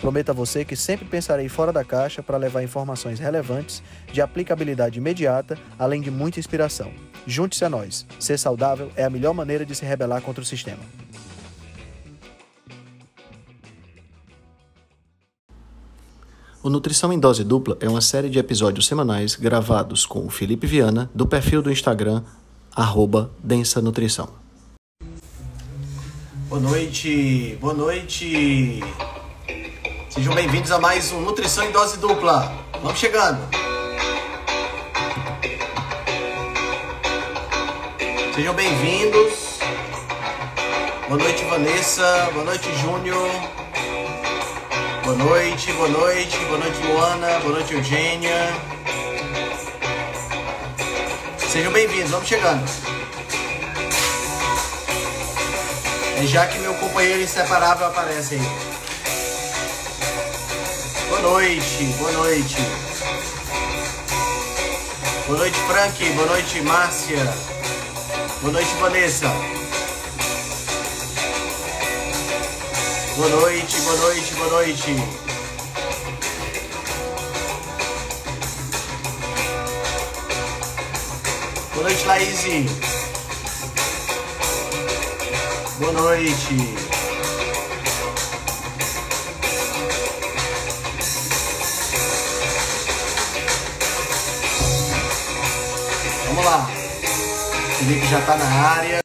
[0.00, 3.82] Prometo a você que sempre pensarei fora da caixa para levar informações relevantes,
[4.12, 6.92] de aplicabilidade imediata, além de muita inspiração.
[7.26, 8.06] Junte-se a nós.
[8.20, 10.82] Ser saudável é a melhor maneira de se rebelar contra o sistema.
[16.62, 20.66] O Nutrição em Dose Dupla é uma série de episódios semanais gravados com o Felipe
[20.66, 22.24] Viana, do perfil do Instagram,
[22.74, 24.28] arroba Densa Nutrição.
[26.48, 28.80] Boa noite, boa noite.
[30.16, 32.50] Sejam bem-vindos a mais um Nutrição em Dose Dupla.
[32.82, 33.38] Vamos chegando.
[38.34, 39.58] Sejam bem-vindos.
[41.06, 42.30] Boa noite, Vanessa.
[42.32, 43.30] Boa noite, Júnior.
[45.04, 47.38] Boa noite, boa noite, boa noite, Luana.
[47.40, 48.54] Boa noite, Eugênia.
[51.36, 52.64] Sejam bem-vindos, vamos chegando.
[56.18, 58.75] É já que meu companheiro inseparável aparece aí.
[61.08, 62.56] Boa noite, boa noite.
[65.26, 66.04] Boa noite, Frank.
[66.14, 67.34] Boa noite, Márcia.
[68.42, 69.28] Boa noite, Vanessa.
[73.16, 74.96] Boa noite, boa noite, boa noite.
[81.72, 82.44] Boa noite, Laís.
[85.78, 86.95] Boa noite.
[97.86, 99.00] Felipe já tá na área.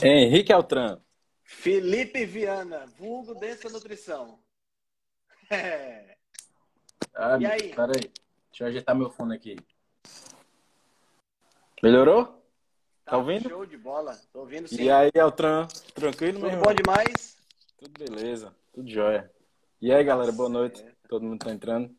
[0.00, 1.00] Henrique Altran.
[1.42, 4.38] Felipe Viana, vulgo Densa Nutrição.
[5.52, 6.14] É.
[7.12, 7.74] Ah, E aí?
[7.74, 8.12] Peraí,
[8.52, 9.56] deixa eu ajeitar meu fone aqui.
[11.82, 12.40] Melhorou?
[13.04, 13.48] Tá ouvindo?
[13.48, 14.16] Show de bola.
[14.32, 14.84] Tô ouvindo sim.
[14.84, 15.66] E aí, Altran?
[15.92, 16.72] Tranquilo, meu Tudo irmão?
[16.72, 17.36] bom demais?
[17.76, 19.28] Tudo beleza, tudo jóia.
[19.82, 20.78] E aí, galera, boa noite.
[20.78, 20.96] Certo.
[21.08, 21.92] Todo mundo tá entrando?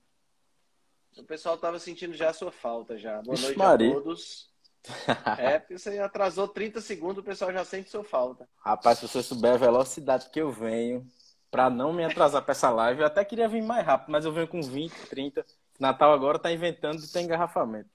[1.17, 3.21] O pessoal tava sentindo já a sua falta já.
[3.21, 3.91] Boa Vixe, noite Maria.
[3.91, 4.49] a todos.
[5.37, 8.49] É, porque você atrasou 30 segundos, o pessoal já sente sua falta.
[8.57, 11.05] Rapaz, se você souber a velocidade que eu venho
[11.51, 14.31] pra não me atrasar pra essa live, eu até queria vir mais rápido, mas eu
[14.31, 15.45] venho com 20, 30.
[15.79, 17.89] Natal agora tá inventando de ter engarrafamento.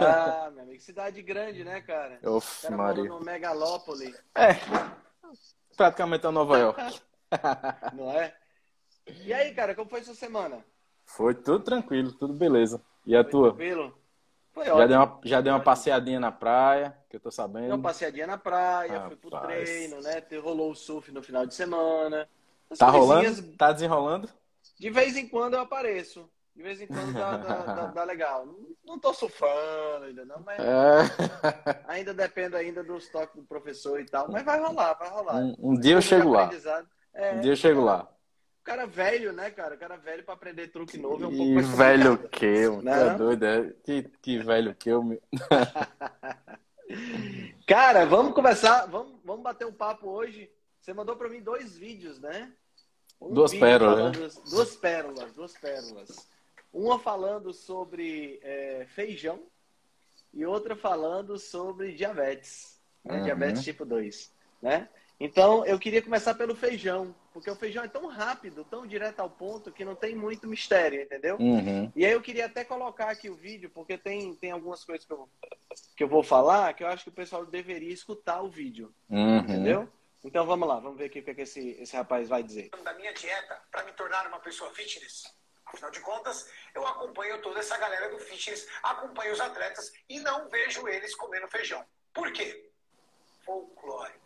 [0.00, 2.18] Ah, meu amigo, cidade grande, né, cara?
[2.24, 3.04] Uf, cara Maria.
[3.04, 4.54] no megalópole, É,
[5.76, 7.00] praticamente é Nova York.
[7.92, 8.34] não é?
[9.06, 10.64] E aí, cara, como foi sua semana?
[11.04, 12.80] Foi tudo tranquilo, tudo beleza.
[13.06, 13.48] E a Foi tua?
[13.48, 13.98] tranquilo?
[14.52, 14.88] Foi Já ótimo.
[14.88, 17.68] deu uma, já deu uma passeadinha na praia, que eu tô sabendo.
[17.74, 19.62] uma passeadinha na praia, fui pro Rapaz.
[19.68, 20.22] treino, né?
[20.42, 22.28] Rolou o surf no final de semana.
[22.70, 23.56] As Tá coisinhas- rolando?
[23.56, 24.28] Tá desenrolando?
[24.78, 26.28] De vez em quando eu apareço.
[26.54, 28.46] De vez em quando dá, dá- dá- dá legal.
[28.84, 31.82] Não, tô surfando ainda não, mas É.
[31.88, 34.30] ainda depende ainda dos toques do professor e tal.
[34.30, 35.36] Mas vai rolar, vai rolar.
[35.36, 36.50] Um, um dia eu chego lá.
[37.14, 38.06] É, Um dia eu chego lá.
[38.62, 39.74] O cara velho, né, cara?
[39.74, 42.84] O cara velho pra aprender truque novo é um pouco mais velho que eu, tu
[42.84, 42.92] Não?
[42.92, 43.72] é doido, é?
[43.84, 45.20] Que, que velho que eu.
[47.66, 50.48] Cara, vamos começar, vamos, vamos bater um papo hoje.
[50.80, 52.52] Você mandou pra mim dois vídeos, né?
[53.20, 56.28] Um Duas vídeo pérolas, falando- Duas pérolas, duas pérolas.
[56.72, 59.42] Uma falando sobre é, feijão
[60.32, 63.16] e outra falando sobre diabetes, né?
[63.18, 63.24] Uhum.
[63.24, 64.88] diabetes tipo 2, né?
[65.24, 69.30] Então, eu queria começar pelo feijão, porque o feijão é tão rápido, tão direto ao
[69.30, 71.36] ponto, que não tem muito mistério, entendeu?
[71.38, 71.92] Uhum.
[71.94, 75.12] E aí eu queria até colocar aqui o vídeo, porque tem, tem algumas coisas que
[75.12, 75.28] eu,
[75.96, 79.38] que eu vou falar que eu acho que o pessoal deveria escutar o vídeo, Uhum.
[79.38, 79.88] entendeu?
[80.24, 82.70] Então vamos lá, vamos ver aqui o que, é que esse, esse rapaz vai dizer.
[82.82, 85.22] da minha dieta para me tornar uma pessoa fitness.
[85.66, 90.48] Afinal de contas, eu acompanho toda essa galera do fitness, acompanho os atletas e não
[90.48, 91.84] vejo eles comendo feijão.
[92.12, 92.68] Por quê?
[93.44, 94.21] Folclore.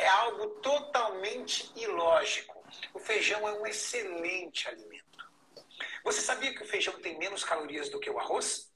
[0.00, 2.64] É algo totalmente ilógico.
[2.94, 5.30] O feijão é um excelente alimento.
[6.02, 8.72] Você sabia que o feijão tem menos calorias do que o arroz?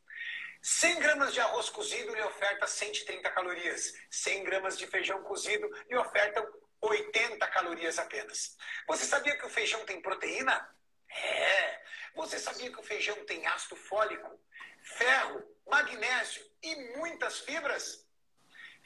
[0.60, 3.94] 100 gramas de arroz cozido lhe oferta 130 calorias.
[4.10, 6.46] 100 gramas de feijão cozido lhe ofertam
[6.82, 8.54] 80 calorias apenas.
[8.86, 10.76] Você sabia que o feijão tem proteína?
[11.08, 11.82] É.
[12.16, 14.38] Você sabia que o feijão tem ácido fólico,
[14.82, 18.03] ferro, magnésio e muitas fibras?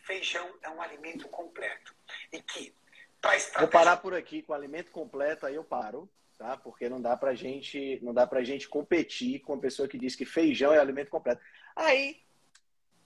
[0.08, 1.94] Feijão é um alimento completo
[2.32, 2.75] e que
[3.20, 3.60] para estratégia.
[3.60, 6.08] Vou parar por aqui com alimento completo, aí eu paro,
[6.38, 6.56] tá?
[6.56, 10.16] Porque não dá pra gente, não dá pra gente competir com a pessoa que diz
[10.16, 11.43] que feijão é alimento completo.
[11.76, 12.22] Aí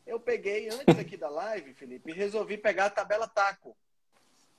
[0.07, 3.77] eu peguei antes aqui da live, Felipe, e resolvi pegar a tabela taco.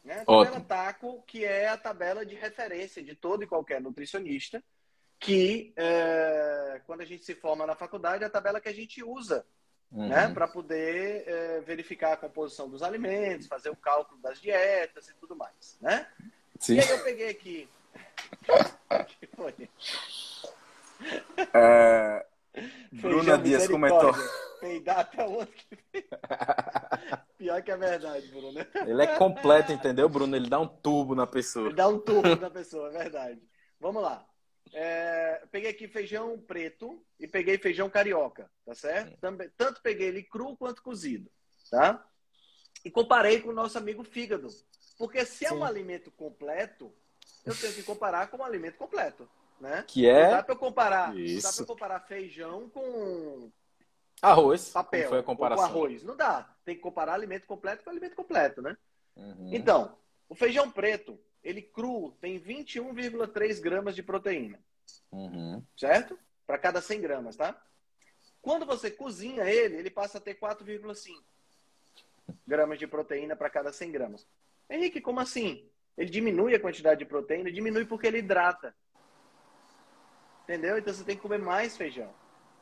[0.03, 0.15] Né?
[0.15, 0.65] A tabela Ótimo.
[0.65, 4.61] taco, que é a tabela de referência de todo e qualquer nutricionista,
[5.17, 9.01] que é, quando a gente se forma na faculdade, é a tabela que a gente
[9.01, 9.45] usa
[9.93, 10.07] uhum.
[10.07, 10.27] né?
[10.33, 15.35] para poder é, verificar a composição dos alimentos, fazer o cálculo das dietas e tudo
[15.35, 15.77] mais.
[15.79, 16.07] Né?
[16.59, 16.75] Sim.
[16.75, 17.69] E aí eu peguei aqui.
[19.19, 19.53] que foi?
[21.53, 22.25] É...
[22.93, 24.13] Bruna Dias comentou.
[24.59, 25.77] Peidar até onde que
[27.37, 28.65] Pior que é verdade, Bruno.
[28.87, 30.35] Ele é completo, entendeu, Bruno?
[30.35, 31.67] Ele dá um tubo na pessoa.
[31.67, 33.41] Ele dá um tubo na pessoa, é verdade.
[33.79, 34.25] Vamos lá.
[34.73, 39.15] É, peguei aqui feijão preto e peguei feijão carioca, tá certo?
[39.19, 41.31] Também, tanto peguei ele cru quanto cozido,
[41.69, 42.03] tá?
[42.83, 44.49] E comparei com o nosso amigo fígado.
[44.97, 45.55] Porque se é Sim.
[45.55, 46.91] um alimento completo,
[47.45, 49.29] eu tenho que comparar com um alimento completo,
[49.59, 49.85] né?
[49.87, 50.23] Que é?
[50.23, 51.47] Não dá para eu comparar, Isso.
[51.47, 53.51] dá para comparar feijão com
[54.21, 54.69] arroz.
[54.69, 55.09] Papel.
[55.09, 55.65] Foi a comparação.
[55.65, 56.03] Com arroz.
[56.03, 56.49] Não dá.
[56.65, 58.75] Tem que comparar alimento completo com alimento completo, né?
[59.15, 59.49] Uhum.
[59.53, 59.97] Então,
[60.27, 64.59] o feijão preto, ele cru tem 21,3 gramas de proteína.
[65.11, 65.63] Uhum.
[65.77, 66.17] Certo?
[66.45, 67.61] Para cada 100 gramas, tá?
[68.41, 71.23] Quando você cozinha ele, ele passa a ter 4,5
[72.45, 74.27] gramas de proteína para cada 100 gramas.
[74.69, 75.69] Henrique, como assim?
[75.97, 78.75] Ele diminui a quantidade de proteína, diminui porque ele hidrata.
[80.43, 80.77] Entendeu?
[80.77, 82.13] Então você tem que comer mais feijão.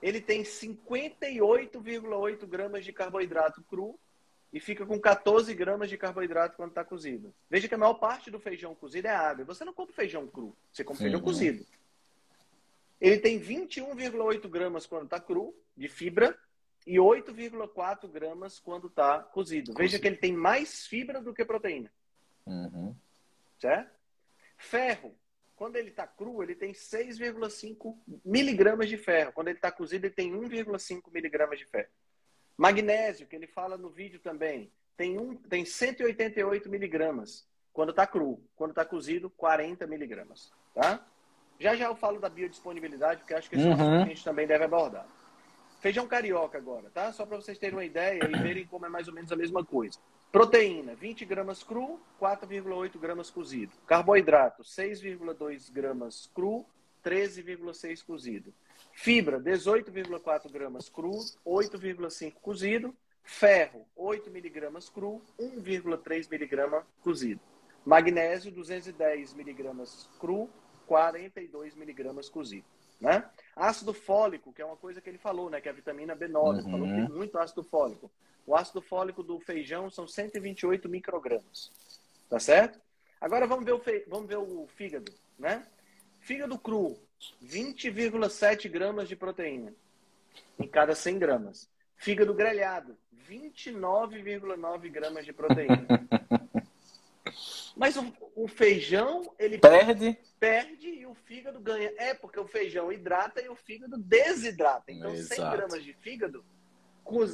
[0.01, 3.99] Ele tem 58,8 gramas de carboidrato cru
[4.53, 7.33] e fica com 14 gramas de carboidrato quando está cozido.
[7.49, 9.45] Veja que a maior parte do feijão cozido é água.
[9.45, 11.65] Você não come feijão cru, você come feijão cozido.
[12.99, 16.37] Ele tem 21,8 gramas quando está cru, de fibra,
[16.85, 19.73] e 8,4 gramas quando está cozido.
[19.73, 21.91] Veja que ele tem mais fibra do que proteína.
[22.45, 22.95] Uhum.
[23.59, 23.91] Certo?
[24.57, 25.15] Ferro.
[25.55, 27.95] Quando ele está cru, ele tem 6,5
[28.25, 29.31] miligramas de ferro.
[29.31, 31.89] Quando ele está cozido, ele tem 1,5 miligramas de ferro.
[32.57, 38.39] Magnésio, que ele fala no vídeo também, tem, um, tem 188 miligramas quando está cru.
[38.55, 40.51] Quando está cozido, 40 miligramas.
[40.73, 41.03] Tá?
[41.59, 43.73] Já já eu falo da biodisponibilidade, porque acho que esse uhum.
[43.73, 45.05] é um a gente também deve abordar.
[45.79, 47.11] Feijão carioca agora, tá?
[47.11, 49.65] Só para vocês terem uma ideia e verem como é mais ou menos a mesma
[49.65, 49.97] coisa.
[50.31, 53.73] Proteína, 20 gramas cru, 4,8 gramas cozido.
[53.87, 56.65] Carboidrato, 6,2 gramas cru,
[57.03, 58.53] 13,6 cozido.
[58.93, 61.11] Fibra, 18,4 gramas cru,
[61.45, 62.95] 8,5 cozido.
[63.23, 67.39] Ferro, 8 miligramas cru, 1,3 miligrama cozido.
[67.85, 70.49] Magnésio, 210 miligramas cru,
[70.87, 72.65] 42 miligramas cozido.
[72.99, 73.27] Né?
[73.55, 75.59] Ácido fólico, que é uma coisa que ele falou, né?
[75.59, 76.63] Que é a vitamina B9.
[76.63, 76.71] Uhum.
[76.71, 78.11] Falou que tem muito ácido fólico.
[78.45, 81.71] O ácido fólico do feijão são 128 microgramas.
[82.29, 82.79] Tá certo?
[83.19, 84.05] Agora vamos ver o, fe...
[84.07, 85.65] vamos ver o fígado, né?
[86.21, 86.97] Fígado cru,
[87.43, 89.73] 20,7 gramas de proteína
[90.59, 91.69] em cada 100 gramas.
[91.97, 92.97] Fígado grelhado,
[93.27, 95.87] 29,9 gramas de proteína.
[97.75, 100.17] Mas o, o, feijão, ele perde.
[100.39, 101.91] Perde e o fígado ganha.
[101.97, 104.91] É, porque o feijão hidrata e o fígado desidrata.
[104.91, 105.41] Então, Exato.
[105.41, 106.45] 100 gramas de fígado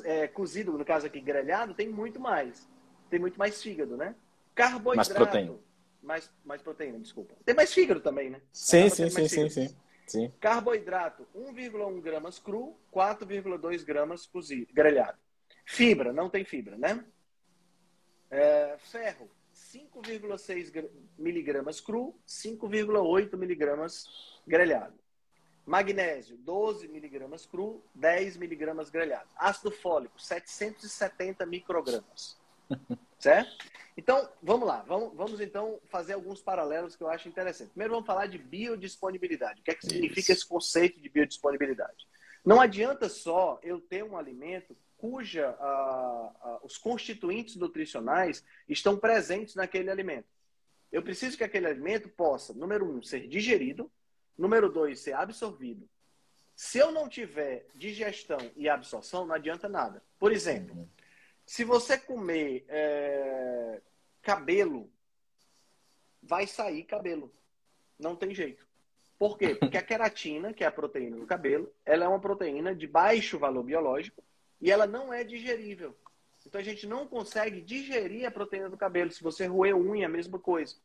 [0.06, 2.69] é, cozido, no caso aqui grelhado, tem muito mais.
[3.10, 4.16] Tem muito mais fígado, né?
[4.56, 5.60] Carboidrato.
[6.01, 7.35] Mais mais proteína, desculpa.
[7.45, 8.41] Tem mais fígado também, né?
[8.51, 9.75] Sim, sim, sim, sim, sim,
[10.07, 10.33] sim.
[10.39, 15.17] Carboidrato, 1,1 gramas cru, 4,2 gramas cozido, grelhado.
[15.65, 17.03] Fibra, não tem fibra, né?
[18.29, 24.98] É, ferro, 5,6 miligramas cru, 5,8 miligramas grelhado.
[25.65, 29.27] Magnésio, 12 miligramas cru, 10 miligramas grelhado.
[29.36, 32.39] Ácido fólico, 770 microgramas.
[33.19, 33.65] certo?
[33.98, 34.84] Então, vamos lá.
[34.88, 37.72] Vamos, vamos então fazer alguns paralelos que eu acho interessante.
[37.72, 39.60] Primeiro, vamos falar de biodisponibilidade.
[39.60, 40.32] O que é que significa Isso.
[40.34, 42.08] esse conceito de biodisponibilidade?
[42.46, 49.56] Não adianta só eu ter um alimento cuja ah, ah, os constituintes nutricionais estão presentes
[49.56, 50.27] naquele alimento.
[50.92, 53.92] Eu preciso que aquele alimento possa, número um, ser digerido,
[54.38, 55.89] Número dois, ser absorvido.
[56.56, 60.04] Se eu não tiver digestão e absorção, não adianta nada.
[60.20, 60.88] Por exemplo, uhum.
[61.48, 63.82] Se você comer é,
[64.22, 64.92] cabelo,
[66.22, 67.34] vai sair cabelo.
[67.98, 68.68] Não tem jeito.
[69.18, 69.56] Por quê?
[69.56, 73.39] Porque a queratina, que é a proteína do cabelo, ela é uma proteína de baixo
[73.39, 74.22] valor biológico
[74.60, 75.98] e ela não é digerível.
[76.46, 79.10] Então a gente não consegue digerir a proteína do cabelo.
[79.10, 80.75] Se você roer unha, a mesma coisa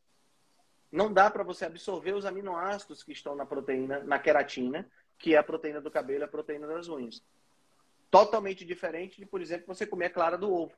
[0.92, 4.88] não dá para você absorver os aminoácidos que estão na proteína, na queratina,
[5.18, 7.20] que é a proteína do cabelo e a proteína das unhas.
[8.12, 10.76] Totalmente diferente de, por exemplo, você comer a clara do ovo.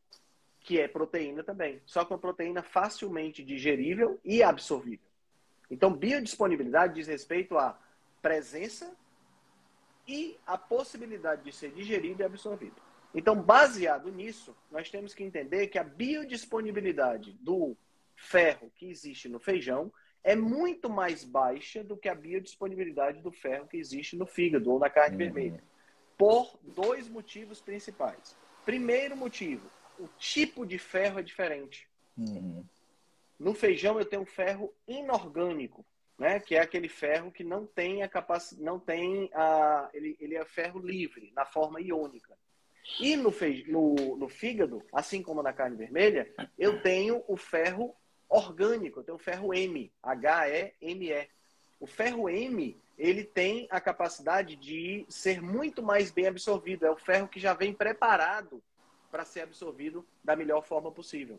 [0.61, 1.83] que é proteína também.
[1.85, 5.07] Só que uma proteína facilmente digerível e absorvível.
[5.69, 7.79] Então, biodisponibilidade diz respeito à
[8.23, 8.97] presença
[10.07, 12.77] e a possibilidade de ser digerido e absorvido.
[13.13, 17.77] Então, baseado nisso, nós temos que entender que a biodisponibilidade do
[18.15, 23.67] ferro que existe no feijão é muito mais baixa do que a biodisponibilidade do ferro
[23.67, 25.19] que existe no fígado ou na carne uhum.
[25.19, 25.63] vermelha.
[26.17, 28.37] Por dois motivos principais.
[28.65, 31.89] Primeiro motivo, o tipo de ferro é diferente.
[32.17, 32.65] Uhum.
[33.39, 35.85] No feijão eu tenho ferro inorgânico,
[36.19, 36.41] né?
[36.41, 40.45] Que é aquele ferro que não tem a capacidade, não tem a, ele, ele é
[40.45, 42.37] ferro livre na forma iônica.
[43.01, 43.65] E no, fe...
[43.69, 47.95] no, no fígado, assim como na carne vermelha, eu tenho o ferro
[48.29, 51.29] orgânico, eu tenho o ferro M, H-E-M-E.
[51.85, 56.87] O ferro M, ele tem a capacidade de ser muito mais bem absorvido.
[56.87, 58.63] É o ferro que já vem preparado
[59.11, 61.39] para ser absorvido da melhor forma possível.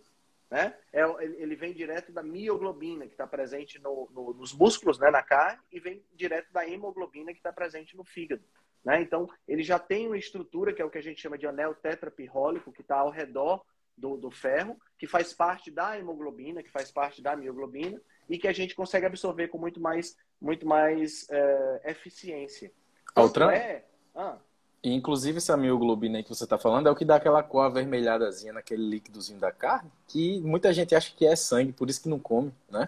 [0.52, 0.78] Né?
[0.94, 1.02] É,
[1.42, 5.60] ele vem direto da mioglobina, que está presente no, no, nos músculos, né, na carne,
[5.72, 8.44] e vem direto da hemoglobina, que está presente no fígado.
[8.84, 9.02] Né?
[9.02, 11.74] Então, ele já tem uma estrutura que é o que a gente chama de anel
[11.74, 13.66] tetrapirrólico, que está ao redor
[13.98, 18.00] do, do, ferro, que faz parte da hemoglobina, que faz parte da mioglobina,
[18.30, 22.72] e que a gente consegue absorver com muito mais, muito mais é, eficiência.
[23.16, 23.56] Outra?
[23.56, 23.86] É...
[24.16, 24.38] Ah.
[24.84, 28.54] Inclusive, essa mioglobina aí que você está falando é o que dá aquela cor avermelhadazinha
[28.54, 32.20] naquele líquidozinho da carne, que muita gente acha que é sangue, por isso que não
[32.20, 32.88] come, né?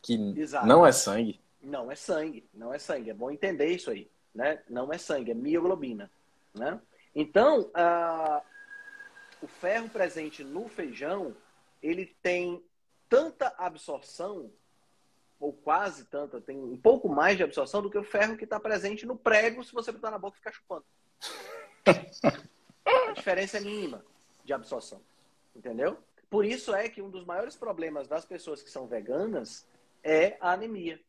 [0.00, 0.66] Que Exato.
[0.66, 1.40] não é sangue.
[1.60, 3.10] Não é sangue, não é sangue.
[3.10, 4.60] É bom entender isso aí né?
[4.68, 6.10] Não é sangue, é mioglobina,
[6.52, 6.80] né?
[7.14, 7.70] Então,
[9.40, 11.34] o ferro presente no feijão,
[11.80, 12.62] ele tem
[13.08, 14.50] tanta absorção,
[15.38, 18.58] ou quase tanta, tem um pouco mais de absorção do que o ferro que está
[18.58, 20.84] presente no prego se você botar na boca e ficar chupando.
[22.84, 24.04] A diferença é mínima
[24.44, 25.00] de absorção,
[25.54, 25.98] entendeu?
[26.30, 29.66] Por isso é que um dos maiores problemas das pessoas que são veganas
[30.02, 31.00] é a anemia.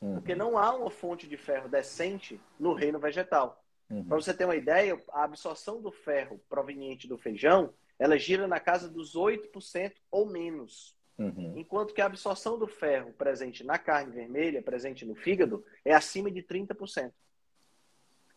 [0.00, 0.14] Uhum.
[0.14, 3.62] Porque não há uma fonte de ferro decente no reino vegetal.
[3.90, 4.04] Uhum.
[4.04, 8.58] Para você ter uma ideia, a absorção do ferro proveniente do feijão, ela gira na
[8.58, 10.96] casa dos 8% ou menos.
[11.20, 11.52] Uhum.
[11.54, 16.30] Enquanto que a absorção do ferro presente na carne vermelha, presente no fígado, é acima
[16.30, 17.12] de 30%.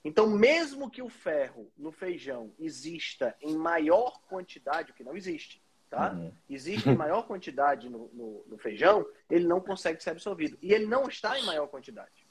[0.03, 5.63] Então, mesmo que o ferro no feijão exista em maior quantidade, o que não existe,
[5.89, 6.11] tá?
[6.11, 6.33] Uhum.
[6.49, 10.57] Existe em maior quantidade no, no, no, feijão, ele não consegue ser absorvido.
[10.61, 12.27] E ele não está em maior quantidade,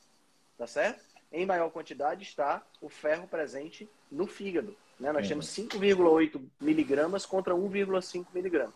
[0.59, 1.03] tá certo?
[1.33, 4.77] Em maior quantidade está o ferro presente no fígado.
[5.01, 5.11] Né?
[5.11, 5.29] Nós uhum.
[5.31, 8.75] temos 5,8 miligramas contra 1,5 miligramas.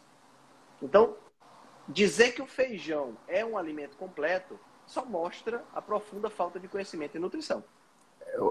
[0.80, 1.16] Então,
[1.88, 7.16] dizer que o feijão é um alimento completo só mostra a profunda falta de conhecimento
[7.16, 7.62] e nutrição.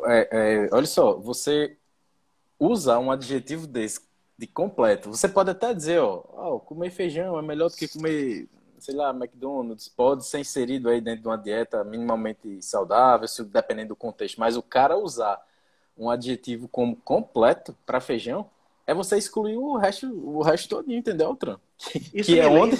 [0.05, 1.77] É, é, olha só, você
[2.59, 4.01] usa um adjetivo desse
[4.37, 5.09] de completo.
[5.09, 6.23] Você pode até dizer, ó,
[6.55, 8.47] oh, comer feijão é melhor do que comer,
[8.79, 9.87] sei lá, McDonald's.
[9.87, 14.39] Pode ser inserido aí dentro de uma dieta minimamente saudável, dependendo do contexto.
[14.39, 15.41] Mas o cara usar
[15.97, 18.49] um adjetivo como completo para feijão
[18.85, 21.57] é você excluir o resto, o resto todo, entendeu, Tran?
[22.13, 22.77] Isso que é me onde...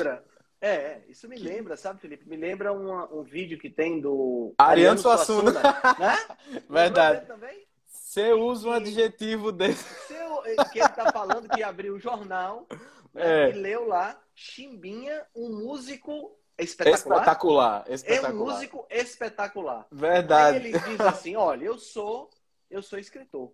[0.66, 0.82] lembra.
[0.82, 2.28] É, isso me lembra, sabe, Felipe?
[2.28, 6.62] Me lembra um, um vídeo que tem do Ariano, Suassuna, né?
[6.70, 7.28] Verdade.
[7.88, 9.84] Você usa um adjetivo desse.
[10.08, 10.42] Seu,
[10.72, 12.66] que ele tá falando que abriu o jornal
[13.14, 13.50] né, é.
[13.50, 17.20] e leu lá Chimbinha, um músico espetacular.
[17.20, 18.32] Espetacular, espetacular.
[18.32, 19.88] É um músico espetacular.
[19.92, 20.58] Verdade.
[20.58, 22.30] Aí ele diz assim: olha, eu sou,
[22.70, 23.52] eu sou escritor.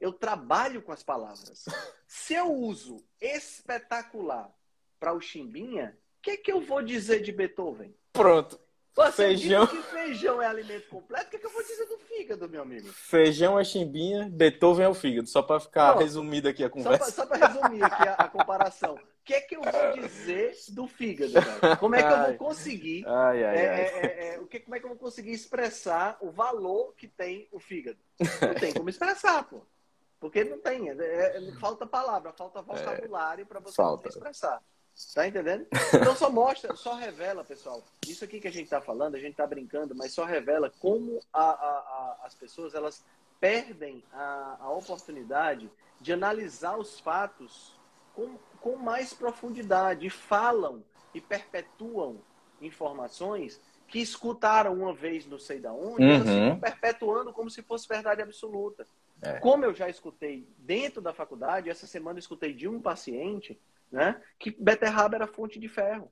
[0.00, 1.64] Eu trabalho com as palavras.
[2.06, 4.50] Se eu uso espetacular
[4.98, 7.94] para o Chimbinha, que, que eu vou dizer de Beethoven?
[8.12, 8.58] Pronto.
[8.94, 9.66] Você feijão.
[9.66, 12.88] que feijão é alimento completo, o que, que, eu vou dizer do fígado, meu amigo?
[12.88, 15.28] Feijão é chimbinha, Beethoven é o fígado.
[15.28, 17.10] Só para ficar resumido aqui a conversa.
[17.10, 18.96] Só para resumir aqui a, a comparação.
[18.96, 21.76] O que é que eu vou dizer do fígado, cara?
[21.76, 23.04] Como é que eu vou conseguir?
[23.06, 23.80] Ai, ai, é, ai.
[23.80, 27.48] É, é, o que, como é que eu vou conseguir expressar o valor que tem
[27.52, 27.98] o fígado?
[28.18, 29.62] Não tem como expressar, pô.
[30.18, 30.90] Porque não tem.
[30.90, 34.60] É, é, falta palavra, falta vocabulário para você expressar.
[35.14, 35.66] Tá entendendo?
[35.94, 37.82] Então só mostra, só revela, pessoal.
[38.06, 41.20] Isso aqui que a gente está falando, a gente está brincando, mas só revela como
[41.32, 43.04] a, a, a, as pessoas elas
[43.40, 47.74] perdem a, oportunidade de analisar os fatos
[48.14, 52.20] com, com mais profundidade e falam e perpetuam
[52.60, 56.48] informações que escutaram uma vez não sei da onde, uhum.
[56.48, 58.86] elas perpetuando como se fosse verdade absoluta.
[59.22, 59.38] É.
[59.40, 63.58] Como eu já escutei dentro da faculdade, essa semana eu escutei de um paciente
[63.90, 64.20] né?
[64.38, 66.10] Que beterraba era fonte de ferro.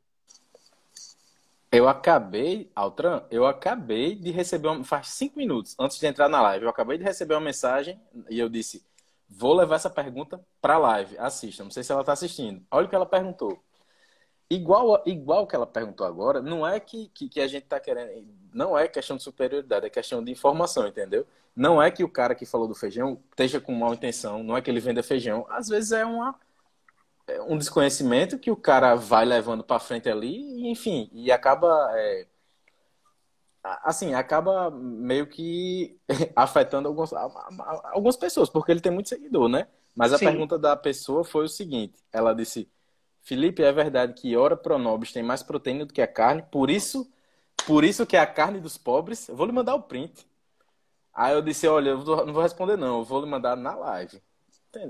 [1.70, 6.40] Eu acabei, Altran, eu acabei de receber uma, faz cinco minutos antes de entrar na
[6.40, 8.82] live, eu acabei de receber uma mensagem e eu disse,
[9.28, 11.18] Vou levar essa pergunta para a live.
[11.18, 11.62] Assista.
[11.62, 12.64] Não sei se ela está assistindo.
[12.70, 13.62] Olha o que ela perguntou.
[14.50, 18.26] Igual, igual que ela perguntou agora, não é que, que, que a gente está querendo.
[18.54, 21.26] Não é questão de superioridade, é questão de informação, entendeu?
[21.54, 24.62] Não é que o cara que falou do feijão esteja com mal intenção, não é
[24.62, 25.46] que ele venda feijão.
[25.50, 26.34] Às vezes é uma,
[27.48, 31.66] um desconhecimento que o cara vai levando para frente ali, e, enfim, e acaba.
[31.96, 32.26] É,
[33.82, 35.98] assim, acaba meio que
[36.36, 39.68] afetando alguns, algumas pessoas, porque ele tem muito seguidor, né?
[39.94, 40.26] Mas a Sim.
[40.26, 42.70] pergunta da pessoa foi o seguinte: ela disse
[43.22, 47.10] Felipe, é verdade que ora pronobis tem mais proteína do que a carne, por isso,
[47.66, 49.28] por isso que é a carne dos pobres.
[49.28, 50.26] Eu vou lhe mandar o print.
[51.12, 54.22] Aí eu disse, olha, eu não vou responder não, eu vou lhe mandar na live.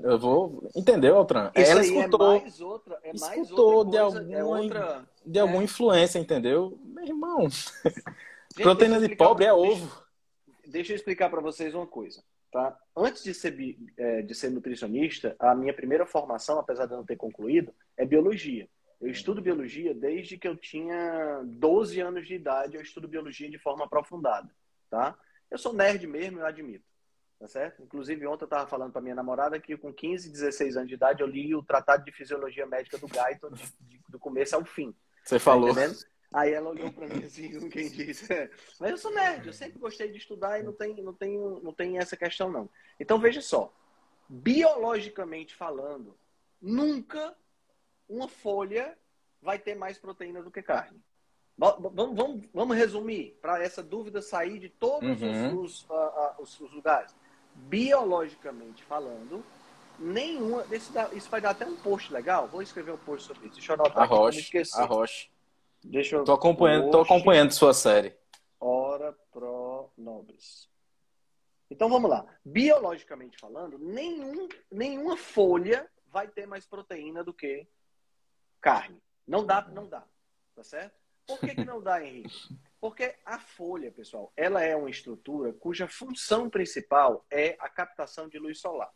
[0.03, 1.53] Eu vou, entendeu, Altran?
[1.55, 5.39] Isso Ela é escutou, é mais outra, é mais escutou de alguma, é outra, de
[5.39, 5.65] alguma é.
[5.65, 6.79] influência, entendeu?
[6.85, 7.49] Meu irmão,
[8.59, 10.05] Gente, proteína de pobre é ovo.
[10.67, 12.23] Deixa eu explicar para vocês uma coisa.
[12.51, 12.77] Tá?
[12.97, 13.55] Antes de ser,
[13.97, 18.05] é, de ser nutricionista, a minha primeira formação, apesar de eu não ter concluído, é
[18.05, 18.69] biologia.
[19.01, 23.59] Eu estudo biologia desde que eu tinha 12 anos de idade, eu estudo biologia de
[23.59, 24.51] forma aprofundada,
[24.91, 25.17] tá?
[25.51, 26.85] Eu sou nerd mesmo, eu admito,
[27.39, 27.83] tá certo?
[27.83, 31.23] Inclusive, ontem eu estava falando para minha namorada que com 15, 16 anos de idade
[31.23, 34.95] eu li o Tratado de Fisiologia Médica do Guyton de, de, do começo ao fim.
[35.25, 35.75] Você tá falou.
[36.33, 38.31] Aí ela olhou para mim assim, como quem disse.
[38.33, 38.51] É.
[38.79, 41.73] Mas eu sou nerd, eu sempre gostei de estudar e não tem, não tem, não
[41.73, 42.69] tem essa questão, não.
[43.01, 43.73] Então veja só.
[44.29, 46.19] Biologicamente falando,
[46.61, 47.35] nunca
[48.09, 48.97] uma folha
[49.41, 51.01] vai ter mais proteína do que carne.
[51.57, 55.63] Vamos, vamos, vamos resumir, para essa dúvida sair de todos uhum.
[55.63, 57.17] os, os, uh, uh, os, os, lugares.
[57.55, 59.45] Biologicamente falando,
[59.99, 60.65] nenhuma.
[60.71, 62.47] Isso, dá, isso vai dar até um post legal.
[62.49, 63.57] Vou escrever um post sobre isso.
[63.57, 64.81] Deixa eu anotar Arroche, aqui, esquecer.
[64.81, 65.31] Arroche.
[65.83, 66.25] Deixa eu.
[66.25, 68.15] Tô acompanhando, tô acompanhando sua série.
[68.61, 70.69] Ora pro nobres.
[71.71, 72.27] Então vamos lá.
[72.45, 77.67] Biologicamente falando, nenhum, nenhuma folha vai ter mais proteína do que
[78.61, 79.01] carne.
[79.27, 80.03] Não dá, não dá.
[80.55, 80.99] Tá certo?
[81.27, 82.59] Por que, que não dá, Henrique?
[82.81, 88.39] Porque a folha, pessoal, ela é uma estrutura cuja função principal é a captação de
[88.39, 88.93] luz solar.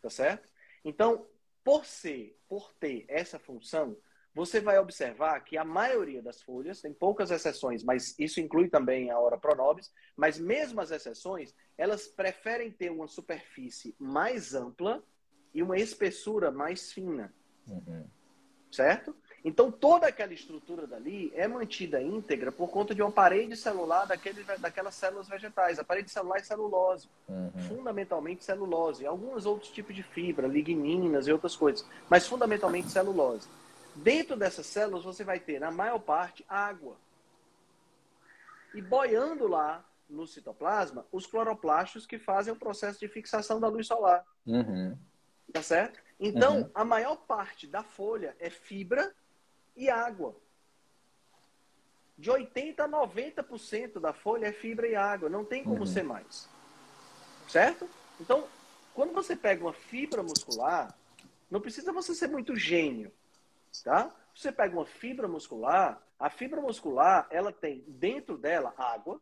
[0.00, 0.50] Tá certo?
[0.84, 1.26] Então,
[1.62, 3.96] por ser, por ter essa função,
[4.34, 9.10] você vai observar que a maioria das folhas, tem poucas exceções, mas isso inclui também
[9.10, 15.02] a hora pronobis, mas mesmo as exceções, elas preferem ter uma superfície mais ampla
[15.52, 17.34] e uma espessura mais fina.
[17.66, 18.08] Uhum.
[18.70, 19.16] Certo?
[19.42, 24.44] Então, toda aquela estrutura dali é mantida íntegra por conta de uma parede celular daquele,
[24.58, 25.78] daquelas células vegetais.
[25.78, 27.50] A parede celular é celulose, uhum.
[27.66, 29.06] fundamentalmente celulose.
[29.06, 33.48] Alguns outros tipos de fibra, ligninas e outras coisas, mas fundamentalmente celulose.
[33.94, 36.96] Dentro dessas células você vai ter, na maior parte, água.
[38.74, 43.86] E boiando lá no citoplasma, os cloroplastos que fazem o processo de fixação da luz
[43.86, 44.22] solar.
[44.46, 44.96] Uhum.
[45.50, 45.98] Tá certo?
[46.18, 46.70] Então, uhum.
[46.74, 49.14] a maior parte da folha é fibra
[49.76, 50.34] e água.
[52.16, 55.28] De 80% a 90% da folha é fibra e água.
[55.28, 55.86] Não tem como uhum.
[55.86, 56.48] ser mais.
[57.48, 57.88] Certo?
[58.20, 58.46] Então,
[58.94, 60.94] quando você pega uma fibra muscular,
[61.50, 63.10] não precisa você ser muito gênio
[63.84, 64.14] tá?
[64.34, 69.20] Você pega uma fibra muscular, a fibra muscular, ela tem dentro dela água,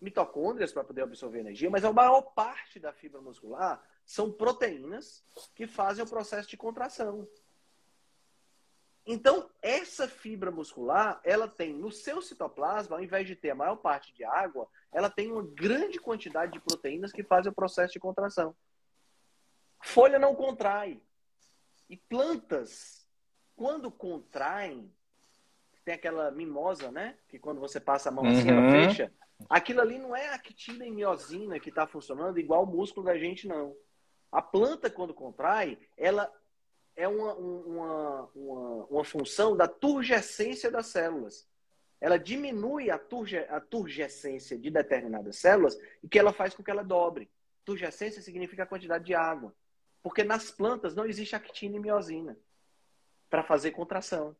[0.00, 5.66] mitocôndrias para poder absorver energia, mas a maior parte da fibra muscular são proteínas que
[5.66, 7.26] fazem o processo de contração.
[9.06, 13.76] Então, essa fibra muscular, ela tem no seu citoplasma, ao invés de ter a maior
[13.76, 18.00] parte de água, ela tem uma grande quantidade de proteínas que fazem o processo de
[18.00, 18.56] contração.
[19.82, 21.02] Folha não contrai.
[21.90, 23.04] E plantas
[23.56, 24.90] quando contraem,
[25.84, 27.16] tem aquela mimosa, né?
[27.28, 28.58] Que quando você passa a mão assim, uhum.
[28.58, 29.12] ela fecha.
[29.48, 33.46] Aquilo ali não é actina e miosina que está funcionando igual o músculo da gente,
[33.46, 33.76] não.
[34.32, 36.32] A planta, quando contrai, ela
[36.96, 41.46] é uma, uma, uma, uma função da turgescência das células.
[42.00, 46.70] Ela diminui a, turge, a turgescência de determinadas células e que ela faz com que
[46.70, 47.28] ela dobre.
[47.64, 49.54] Turgescência significa a quantidade de água.
[50.02, 52.36] Porque nas plantas não existe actina e miosina
[53.30, 54.36] para fazer contração.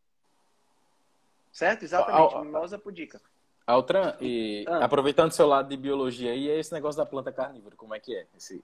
[1.50, 1.84] Certo?
[1.84, 2.38] Exatamente.
[2.38, 3.20] Mimosa pudica.
[3.66, 4.84] Altran, e ah.
[4.84, 8.14] aproveitando seu lado de biologia aí, é esse negócio da planta carnívora, como é que
[8.14, 8.26] é?
[8.36, 8.62] Esse...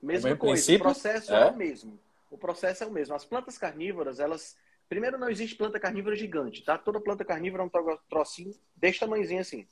[0.00, 0.80] Mesma coisa, princípio?
[0.80, 1.42] o processo é?
[1.42, 1.98] é o mesmo.
[2.30, 3.14] O processo é o mesmo.
[3.14, 4.56] As plantas carnívoras, elas.
[4.88, 6.78] Primeiro, não existe planta carnívora gigante, tá?
[6.78, 9.68] Toda planta carnívora é um trocinho desse tamanhozinho assim,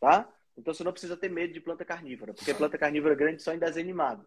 [0.00, 0.28] tá?
[0.56, 3.58] Então você não precisa ter medo de planta carnívora, porque planta carnívora grande só em
[3.58, 4.20] desenho animado.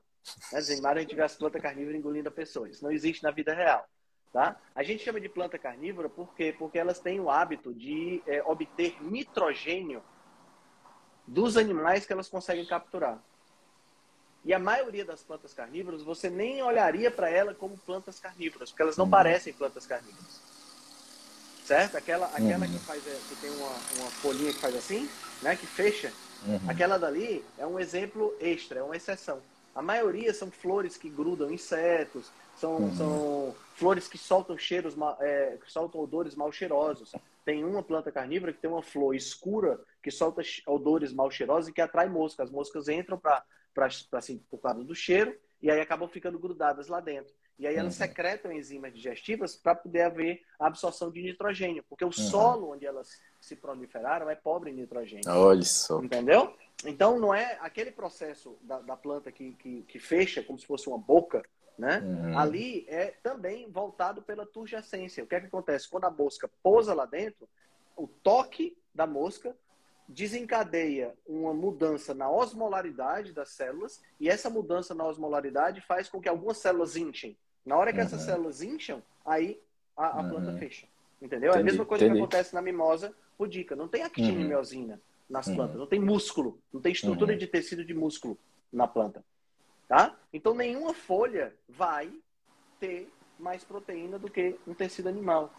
[0.52, 0.60] Né?
[0.60, 2.70] Desenho animado a gente vê as planta carnívora engolindo a pessoa.
[2.70, 3.88] Isso não existe na vida real.
[4.34, 4.60] Tá?
[4.74, 6.54] A gente chama de planta carnívora por quê?
[6.58, 10.04] Porque elas têm o hábito de é, obter nitrogênio
[11.26, 13.24] dos animais que elas conseguem capturar.
[14.46, 18.84] E a maioria das plantas carnívoras, você nem olharia para ela como plantas carnívoras, porque
[18.84, 19.12] elas não Uhum.
[19.12, 20.40] parecem plantas carnívoras.
[21.66, 21.98] Certo?
[21.98, 22.72] Aquela, aquela Uhum.
[22.72, 25.10] que faz, é, que tem uma, uma folhinha que faz assim,
[25.42, 25.56] né?
[25.56, 26.14] Que fecha.
[26.46, 26.60] Uhum.
[26.68, 29.42] Aquela dali é um exemplo extra, é uma exceção.
[29.74, 32.30] A maioria são flores que grudam insetos,
[32.60, 32.96] são, Uhum.
[32.96, 37.12] são flores que soltam cheiros, é, que soltam odores mal cheirosos.
[37.44, 41.74] Tem uma planta carnívora que tem uma flor escura que solta odores mal cheirosos e
[41.74, 42.46] que atrai moscas.
[42.48, 43.44] As moscas entram para
[44.14, 47.34] assim, por causa do cheiro e aí acabam ficando grudadas lá dentro.
[47.58, 48.06] E aí elas Uhum.
[48.06, 52.14] secretam enzimas digestivas para poder haver a absorção de nitrogênio, porque o Uhum.
[52.14, 55.24] solo onde elas se proliferaram é pobre em nitrogênio.
[55.30, 56.02] Olha só.
[56.04, 56.54] Entendeu?
[56.86, 60.88] Então não é aquele processo da, da planta que, que, que fecha como se fosse
[60.90, 61.44] uma boca,
[61.78, 62.00] né?
[62.00, 62.38] Uhum.
[62.38, 65.24] Ali é também voltado pela turgescência.
[65.24, 65.90] O que é que acontece?
[65.90, 67.48] Quando a mosca pousa lá dentro,
[67.96, 69.56] o toque da mosca
[70.08, 76.30] desencadeia uma mudança na osmolaridade das células e essa mudança na osmolaridade faz com que
[76.30, 77.38] algumas células inchem.
[77.66, 78.26] Na hora que essas Uhum.
[78.28, 79.60] células incham, aí
[79.98, 80.58] a, a planta Uhum.
[80.58, 80.88] fecha.
[81.22, 81.52] Entendeu?
[81.52, 82.20] é a Entendi, mesma coisa entendi.
[82.20, 83.76] que acontece na mimosa pudica.
[83.76, 84.48] Não tem actina e Uhum.
[84.50, 85.56] miosina nas Uhum.
[85.56, 87.38] plantas, não tem músculo, não tem estrutura Uhum.
[87.40, 88.38] de tecido de músculo
[88.72, 89.26] na planta.
[89.88, 90.16] Tá?
[90.32, 92.12] Então nenhuma folha vai
[92.80, 95.52] ter mais proteína do que um tecido animal.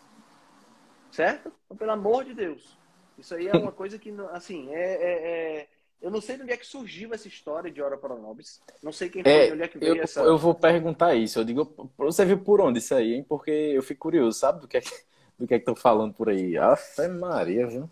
[1.10, 1.52] Certo?
[1.64, 2.78] Então, pelo amor de Deus.
[3.18, 6.52] Isso aí é uma coisa que, assim, é, é- é- Eu não sei de onde
[6.52, 8.60] é que surgiu essa história de Ora Pro Nobis.
[8.82, 10.20] Não sei quem foi, É, de onde é que veio eu, essa.
[10.20, 11.38] eu vou perguntar isso.
[11.38, 13.24] Eu digo, você viu por onde isso aí, hein?
[13.26, 14.60] Porque eu fico curioso, sabe?
[14.60, 14.90] Do que é que,
[15.38, 16.56] do que é estão falando por aí.
[16.58, 17.88] Afe Maria, viu?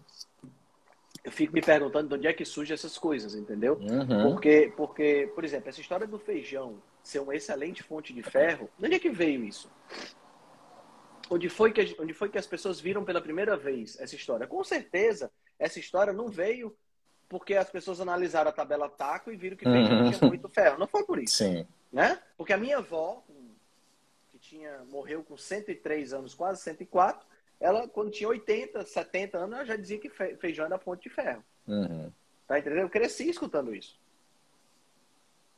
[1.24, 3.78] Eu fico me perguntando de onde é que surgem essas coisas, entendeu?
[3.80, 4.32] Uhum.
[4.32, 8.86] Porque, porque, por exemplo, essa história do feijão ser uma excelente fonte de ferro, de
[8.86, 9.70] onde é que veio isso?
[11.30, 14.46] Onde foi, que, onde foi que as pessoas viram pela primeira vez essa história?
[14.46, 16.76] Com certeza, essa história não veio
[17.28, 20.10] porque as pessoas analisaram a tabela taco e viram que Uhum.
[20.12, 20.78] tinha muito ferro.
[20.78, 21.66] Não foi por isso, Sim.
[21.92, 22.20] né?
[22.36, 23.24] Porque a minha avó,
[24.30, 27.26] que tinha, morreu com 103 anos, quase 104,
[27.58, 31.14] ela, quando tinha 80, 70 anos, ela já dizia que fe- feijão era fonte de
[31.14, 31.42] ferro.
[31.66, 32.12] Uhum.
[32.46, 32.80] Tá entendendo?
[32.82, 33.98] Eu cresci escutando isso.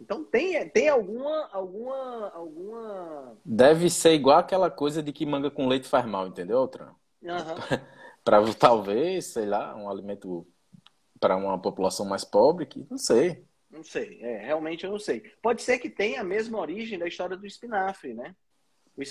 [0.00, 3.38] Então tem, tem alguma, alguma, alguma.
[3.44, 6.94] Deve ser igual aquela coisa de que manga com leite faz mal, entendeu, Altran?
[7.24, 7.54] Aham.
[8.22, 10.46] Para talvez, sei lá, um alimento
[11.20, 13.44] para uma população mais pobre, que não sei.
[13.70, 15.20] Não sei, é, realmente eu não sei.
[15.40, 18.34] Pode ser que tenha a mesma origem da história do espinafre, né?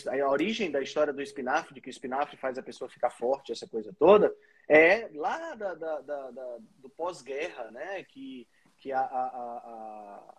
[0.07, 3.51] A origem da história do espinafre, de que o espinafre faz a pessoa ficar forte,
[3.51, 4.33] essa coisa toda,
[4.67, 8.03] é lá da, da- da- da- do pós-guerra, né?
[8.03, 10.35] Que, que a, a, a,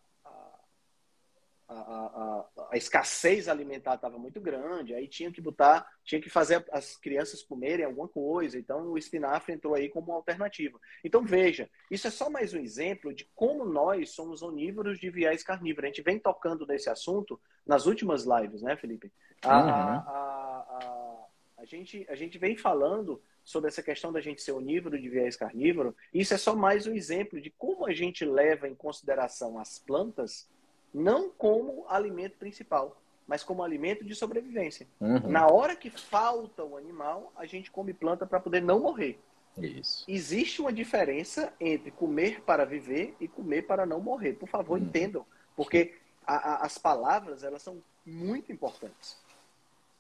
[1.69, 6.65] a, a- a- escassez alimentar estava muito grande, aí tinha que botar, tinha que fazer
[6.71, 10.79] as crianças comerem alguma coisa, então o espinafre entrou aí como uma alternativa.
[11.05, 15.43] Então veja, isso é só mais um exemplo de como nós somos onívoros de viés
[15.43, 15.87] carnívoro.
[15.87, 19.11] A gente vem tocando nesse assunto nas últimas lives, né, Felipe?
[19.43, 19.67] A, Uhum.
[19.69, 21.27] a,
[21.59, 25.37] a, gente, a gente vem falando sobre essa questão da gente ser onívoro de viés
[25.37, 25.97] carnívoro.
[26.13, 30.49] Isso é só mais um exemplo de como a gente leva em consideração as plantas
[30.97, 34.87] não como alimento principal, mas como alimento de sobrevivência.
[35.01, 35.29] Uhum.
[35.29, 39.21] Na hora que falta o animal, a gente come planta para poder não morrer.
[39.59, 40.05] Isso.
[40.09, 44.35] Existe uma diferença entre comer para viver e comer para não morrer.
[44.35, 44.85] Por favor, Uhum.
[44.87, 45.95] entendam, porque
[46.27, 49.17] a- a- as palavras elas são muito importantes,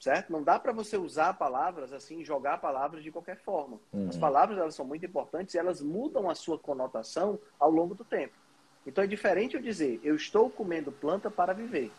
[0.01, 0.31] certo?
[0.33, 3.79] Não dá para você usar palavras assim, jogar palavras de qualquer forma.
[3.93, 4.09] Uhum.
[4.09, 8.05] As palavras elas são muito importantes e elas mudam a sua conotação ao longo do
[8.05, 8.35] tempo.
[8.87, 11.91] Então é diferente eu dizer, eu estou comendo planta para viver.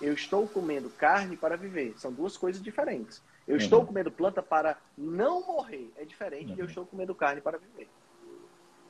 [0.00, 1.94] Eu estou comendo carne para viver.
[1.98, 3.22] São duas coisas diferentes.
[3.46, 3.62] Eu Uhum.
[3.62, 5.92] estou comendo planta para não morrer.
[5.96, 6.68] É diferente de eu Uhum.
[6.68, 7.88] estou comendo carne para viver.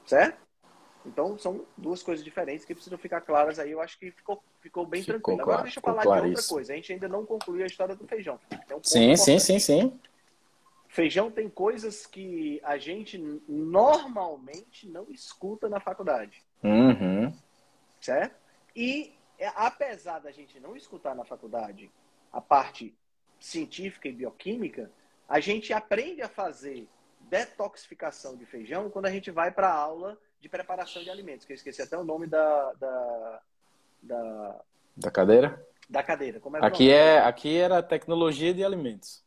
[0.07, 0.41] Certo?
[1.05, 3.73] Então são duas coisas diferentes que precisam ficar claras aí.
[3.73, 5.39] Eu acho que ficou, ficou bem Ficou tranquilo.
[5.39, 6.49] claro, Agora deixa eu falar de outra claríssimo.
[6.49, 6.73] coisa.
[6.73, 8.39] A gente ainda não concluiu a história do feijão.
[8.39, 8.67] Felipe.
[8.69, 10.01] Tem um Sim, sim, sim, sim.
[10.89, 17.37] Feijão tem coisas que a gente normalmente não escuta na faculdade, Uhum.
[18.01, 18.37] certo?
[18.75, 21.91] E é, apesar da gente não escutar na faculdade
[22.33, 22.95] a parte
[23.41, 24.91] científica e bioquímica,
[25.29, 26.89] a gente aprende a fazer
[27.21, 31.53] detoxificação de feijão quando a gente vai para a aula de preparação de alimentos, que
[31.53, 33.41] eu esqueci até o nome da, da,
[34.03, 34.61] da,
[34.97, 35.67] Da cadeira?
[35.89, 36.41] da cadeira.
[36.41, 36.95] Como era o Aqui nome?
[36.95, 39.25] é, aqui era tecnologia de alimentos.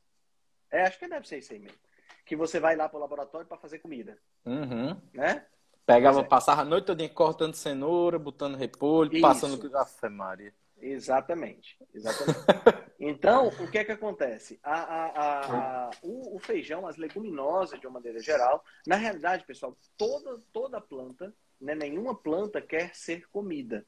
[0.72, 1.78] É, acho que deve ser isso aí mesmo.
[2.26, 5.00] Que você vai lá para o laboratório para fazer comida, Uhum.
[5.14, 5.46] né?
[5.86, 6.24] Pegava, é.
[6.24, 9.22] passava a noite toda cortando cenoura, botando repolho, Isso.
[9.22, 9.78] passando.
[9.78, 10.54] Afe Maria.
[10.82, 12.40] Exatamente, exatamente.
[12.98, 14.58] Então, o que é que acontece?
[14.64, 19.46] A, a- a- a- o, o feijão, as leguminosas de uma maneira geral, na realidade,
[19.46, 23.86] pessoal, toda, toda planta, né, nenhuma planta quer ser comida.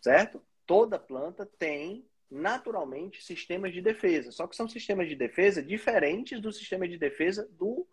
[0.00, 0.42] certo?
[0.66, 6.52] Toda planta tem naturalmente sistemas de defesa, só que são sistemas de defesa diferentes do
[6.52, 7.86] sistema de defesa do,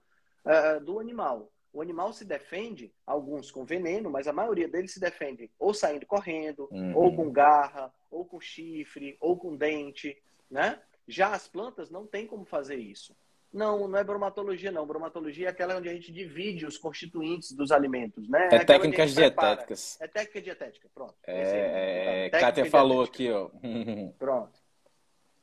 [0.44, 1.52] uh, do animal.
[1.76, 6.06] O animal se defende, alguns com veneno, mas a maioria deles se defende ou saindo
[6.06, 6.96] correndo, uhum.
[6.96, 10.18] ou com garra, ou com chifre, ou com dente,
[10.50, 10.82] né?
[11.06, 13.14] Já as plantas não tem como fazer isso.
[13.52, 14.88] Não, não é bromatologia, não.
[14.88, 18.48] Bromatologia é aquela onde a gente divide os constituintes dos alimentos, né?
[18.54, 19.98] É, é técnicas dietéticas.
[20.00, 21.16] É técnica dietética, pronto.
[21.28, 23.50] É, é Kátia falou aqui, ó.
[24.18, 24.58] pronto.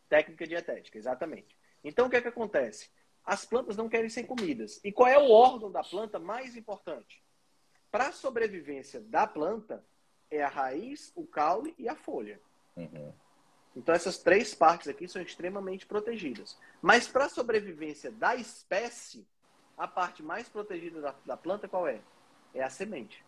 [0.08, 1.54] Técnica dietética, exatamente.
[1.84, 2.90] Então, o que é que acontece?
[3.24, 4.80] As plantas não querem ser comidas.
[4.82, 7.22] E qual é o órgão da planta mais importante?
[7.90, 9.84] Para a sobrevivência da planta,
[10.30, 12.40] é a raiz, o caule e a folha.
[12.76, 13.12] Uhum.
[13.76, 16.58] Então, essas três partes aqui são extremamente protegidas.
[16.80, 19.26] Mas para a sobrevivência da espécie,
[19.76, 22.00] a parte mais protegida da, da, planta qual é?
[22.54, 23.24] É a semente.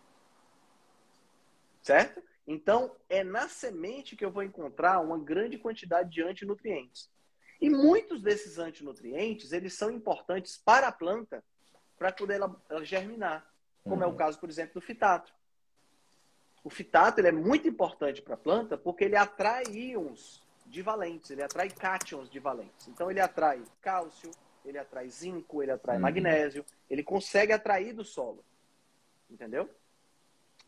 [1.82, 2.22] Certo?
[2.46, 7.10] Então, é na semente que eu vou encontrar uma grande quantidade de antinutrientes.
[7.64, 11.42] E muitos desses antinutrientes, eles são importantes para a planta
[11.98, 13.50] para poder ela, ela germinar.
[13.82, 14.02] Como uhum.
[14.02, 14.16] é o uhum.
[14.16, 15.32] caso, por exemplo, do fitato.
[16.62, 21.42] O fitato ele é muito importante para a planta porque ele atrai íons divalentes, ele
[21.42, 22.86] atrai cátions divalentes.
[22.88, 24.30] Então ele atrai cálcio,
[24.62, 26.02] ele atrai zinco, ele atrai uhum.
[26.02, 28.44] magnésio, ele consegue atrair do solo.
[29.30, 29.70] Entendeu?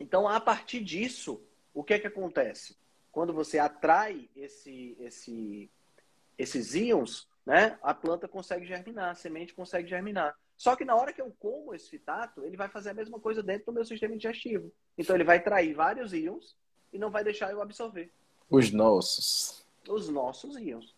[0.00, 1.42] Então, a partir disso,
[1.74, 2.74] o que é que acontece?
[3.12, 5.70] Quando você atrai esse, esse,
[6.38, 10.37] esses íons, né, a planta consegue germinar, a semente consegue germinar.
[10.57, 13.42] Só que na hora que eu como esse fitato, ele vai fazer a mesma coisa
[13.42, 14.72] dentro do meu sistema digestivo.
[14.96, 16.57] Então ele vai trair vários íons
[16.92, 18.11] e não vai deixar eu absorver.
[18.49, 19.64] Os nossos.
[19.88, 20.94] Os nossos íons.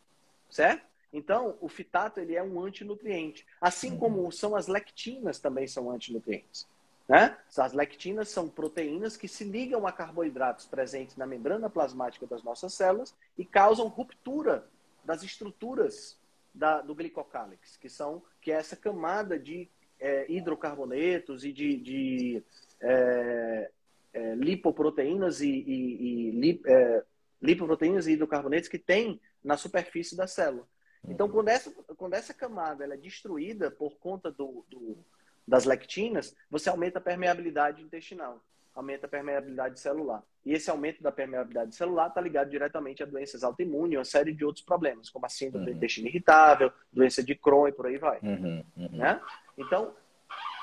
[0.48, 0.86] Certo?
[1.12, 3.46] Então, o fitato ele é um antinutriente.
[3.60, 3.98] Assim uhum.
[3.98, 6.66] como são as lectinas também são antinutrientes.
[7.08, 7.36] Né?
[7.56, 12.74] As lectinas são proteínas que se ligam a carboidratos presentes na membrana plasmática das nossas
[12.74, 14.68] células e causam ruptura
[15.08, 16.20] das estruturas
[16.52, 22.44] da, do glicocálix, que são que é essa camada de é, hidrocarbonetos e de, de
[22.78, 23.70] é,
[24.12, 27.02] é, lipoproteínas e, e, e li, é,
[27.40, 30.68] lipoproteínas e hidrocarbonetos que tem na superfície da célula.
[31.08, 31.32] Então, uhum.
[31.32, 34.98] quando essa, quando essa camada é destruída por conta do, do,
[35.46, 40.22] das lectinas, você aumenta a permeabilidade intestinal aumenta a permeabilidade celular.
[40.44, 44.32] E esse aumento da permeabilidade celular está ligado diretamente a doenças autoimunes e uma série
[44.32, 45.72] de outros problemas, como a síndrome uhum.
[45.72, 48.18] do intestino irritável, doença de Crohn e por aí vai.
[48.20, 48.88] Uhum, uhum.
[48.96, 49.20] Né?
[49.56, 49.94] Então,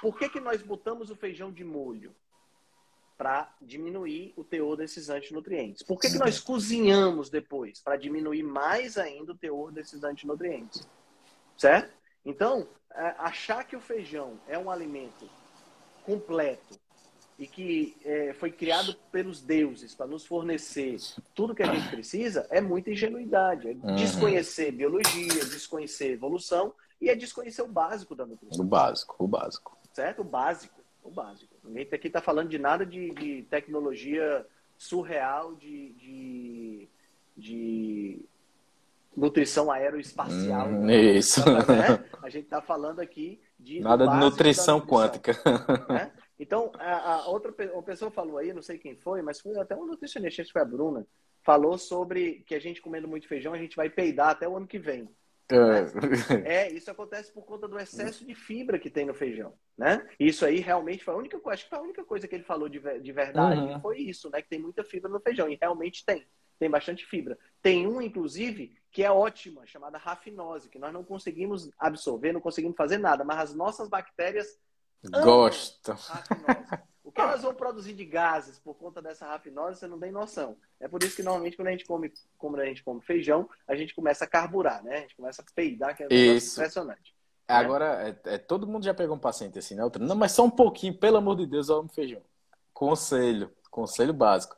[0.01, 2.15] por que, que nós botamos o feijão de molho?
[3.17, 5.81] Para diminuir o teor desses antinutrientes.
[5.83, 7.79] Por que, que nós cozinhamos depois?
[7.79, 10.85] Para diminuir mais ainda o teor desses antinutrientes.
[11.55, 11.95] Certo?
[12.25, 15.29] Então, é, achar que o feijão é um alimento
[16.03, 16.79] completo,
[17.37, 20.97] e que é, foi criado pelos deuses para nos fornecer
[21.33, 23.69] tudo que a gente precisa, é muita ingenuidade.
[23.69, 23.95] É uhum.
[23.95, 28.63] desconhecer biologia, desconhecer evolução e é desconhecer o básico da nutrição.
[28.63, 29.77] O básico, o básico.
[29.91, 30.21] Certo?
[30.21, 30.81] O básico.
[31.03, 31.53] O básico.
[31.63, 34.45] Ninguém aqui está falando de nada de, de tecnologia
[34.77, 36.89] surreal, de, de,
[37.35, 38.25] de
[39.15, 40.67] nutrição aeroespacial.
[40.67, 41.41] Hum, isso.
[41.45, 42.03] Né?
[42.23, 43.81] A gente está falando aqui de.
[43.81, 45.33] Nada de nutrição, nutrição quântica.
[45.89, 46.11] Né?
[46.39, 49.75] Então, a, a outra uma pessoa falou aí, não sei quem foi, mas foi até
[49.75, 51.07] uma nutricionista, acho que foi a Bruna,
[51.43, 54.67] falou sobre que a gente comendo muito feijão, a gente vai peidar até o ano
[54.67, 55.09] que vem.
[55.47, 56.65] É.
[56.65, 60.05] é, isso acontece por conta do excesso de fibra que tem no feijão, né?
[60.19, 62.43] Isso aí realmente foi a única coisa, acho que foi a única coisa que ele
[62.43, 63.79] falou de, de verdade, uhum.
[63.79, 64.41] foi isso, né?
[64.41, 66.25] Que tem muita fibra no feijão, e realmente tem,
[66.57, 67.37] tem bastante fibra.
[67.61, 72.75] Tem um, inclusive, que é ótima, chamada rafinose, que nós não conseguimos absorver, não conseguimos
[72.75, 74.59] fazer nada, mas as nossas bactérias
[75.09, 75.95] Gosto.
[77.03, 80.57] O que elas vão produzir de gases por conta dessa rafinose, você não tem noção.
[80.79, 83.75] É por isso que normalmente quando a gente come, como a gente come feijão, a
[83.75, 84.97] gente começa a carburar, né?
[84.97, 87.15] A gente começa a peidar, que é impressionante.
[87.47, 87.55] Né?
[87.55, 89.83] Agora, é, é, todo mundo já pegou um paciente assim, né?
[89.99, 92.21] Não, mas só um pouquinho, pelo amor de Deus, eu amo feijão.
[92.73, 94.55] Conselho, conselho básico.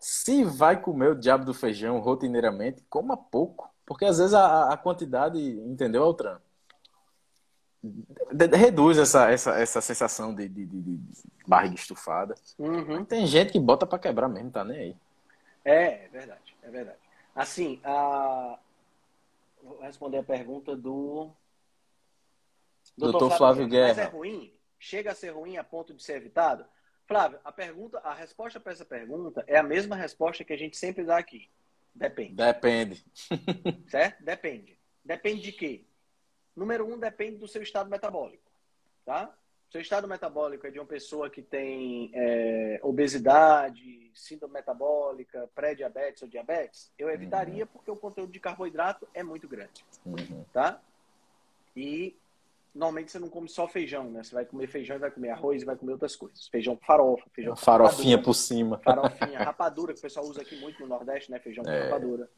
[0.00, 3.70] Se vai comer o diabo do feijão rotineiramente, coma pouco.
[3.84, 6.38] Porque às vezes a, a quantidade, entendeu, Altran?
[8.54, 11.00] Reduz essa, essa, essa sensação de, de, de, de
[11.46, 12.34] barriga estufada.
[12.58, 13.04] Uhum.
[13.04, 14.96] Tem gente que bota para quebrar mesmo, tá nem aí.
[15.64, 16.98] É, é verdade, é verdade.
[17.34, 18.58] Assim, a...
[19.62, 21.30] vou responder a pergunta do
[22.96, 23.88] Doutor, Flávio, Flávio Guerra.
[23.88, 24.52] Mas é ruim?
[24.78, 26.64] Chega a ser ruim a ponto de ser evitado?
[27.06, 30.76] Flávio, a pergunta, a resposta para essa pergunta é a mesma resposta que a gente
[30.76, 31.48] sempre dá aqui.
[31.94, 32.34] Depende.
[32.34, 33.04] Depende.
[33.88, 34.24] certo?
[34.24, 34.78] Depende.
[35.04, 35.84] Depende de quê?
[36.54, 38.50] Número um, depende do seu estado metabólico.
[39.04, 39.32] Tá?
[39.70, 46.28] Seu estado metabólico é de uma pessoa que tem é, obesidade, síndrome metabólica, pré-diabetes ou
[46.28, 50.44] diabetes, eu evitaria porque o conteúdo de carboidrato é muito grande, Uhum.
[50.52, 50.78] tá?
[51.74, 52.14] E
[52.74, 54.22] normalmente você não come só feijão, né?
[54.22, 56.46] Você vai comer feijão e vai comer arroz e vai comer outras coisas.
[56.48, 58.78] Feijão com farofa, feijão com farofinha rapadura, por cima.
[58.78, 61.38] farofinha, rapadura, que o pessoal usa aqui muito no Nordeste, né?
[61.38, 62.28] Feijão com É, rapadura.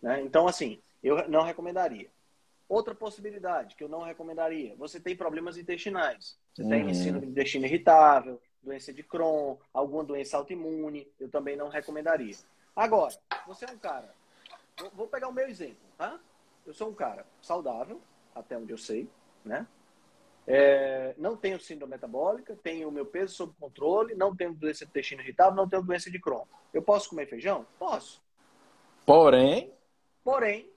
[0.00, 0.22] Né?
[0.22, 2.08] Então, assim, eu não recomendaria.
[2.68, 6.38] Outra possibilidade que eu não recomendaria, você tem problemas intestinais.
[6.54, 6.94] Você tem Uhum.
[6.94, 12.36] síndrome de intestino irritável, doença de Crohn, alguma doença autoimune, eu também não recomendaria.
[12.76, 13.14] Agora,
[13.46, 14.14] você é um cara,
[14.92, 16.20] vou- pegar o meu exemplo, tá?
[16.66, 18.02] Eu sou um cara saudável,
[18.34, 19.08] até onde eu sei,
[19.44, 19.66] né?
[20.46, 24.90] É, não tenho síndrome metabólica, tenho o meu peso sob controle, não tenho doença de
[24.90, 26.44] intestino irritável, não tenho doença de Crohn.
[26.72, 27.66] Eu posso comer feijão?
[27.78, 28.22] Posso.
[29.06, 29.72] Porém,
[30.24, 30.70] Porém,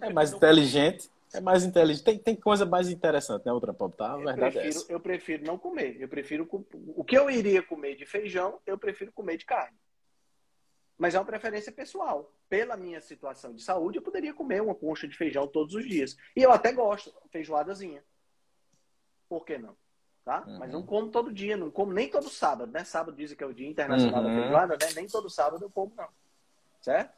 [0.00, 1.10] é mais inteligente.
[1.34, 2.04] É mais inteligente.
[2.04, 3.96] Tem, tem coisa mais interessante, né, Ultra Pop?
[3.96, 4.14] Tá?
[4.14, 4.92] A Eu verdade é prefiro, essa.
[4.92, 6.00] eu prefiro não comer.
[6.00, 6.48] Eu prefiro
[6.96, 9.76] o que eu iria comer de feijão, eu prefiro comer de carne.
[10.98, 12.32] Mas é uma preferência pessoal.
[12.48, 16.16] Pela minha situação de saúde, eu poderia comer uma concha de feijão todos os dias.
[16.36, 18.04] E eu até gosto, feijoadazinha.
[19.28, 19.74] Por que não?
[20.24, 20.44] Tá?
[20.46, 20.58] Uhum.
[20.58, 22.84] Mas não como todo dia, não como nem todo sábado, né?
[22.84, 24.28] Sábado dizem que é o Dia Internacional Uhum.
[24.28, 24.92] da Feijoada, né?
[24.94, 26.08] Nem todo sábado eu como, não.
[26.80, 27.12] Certo?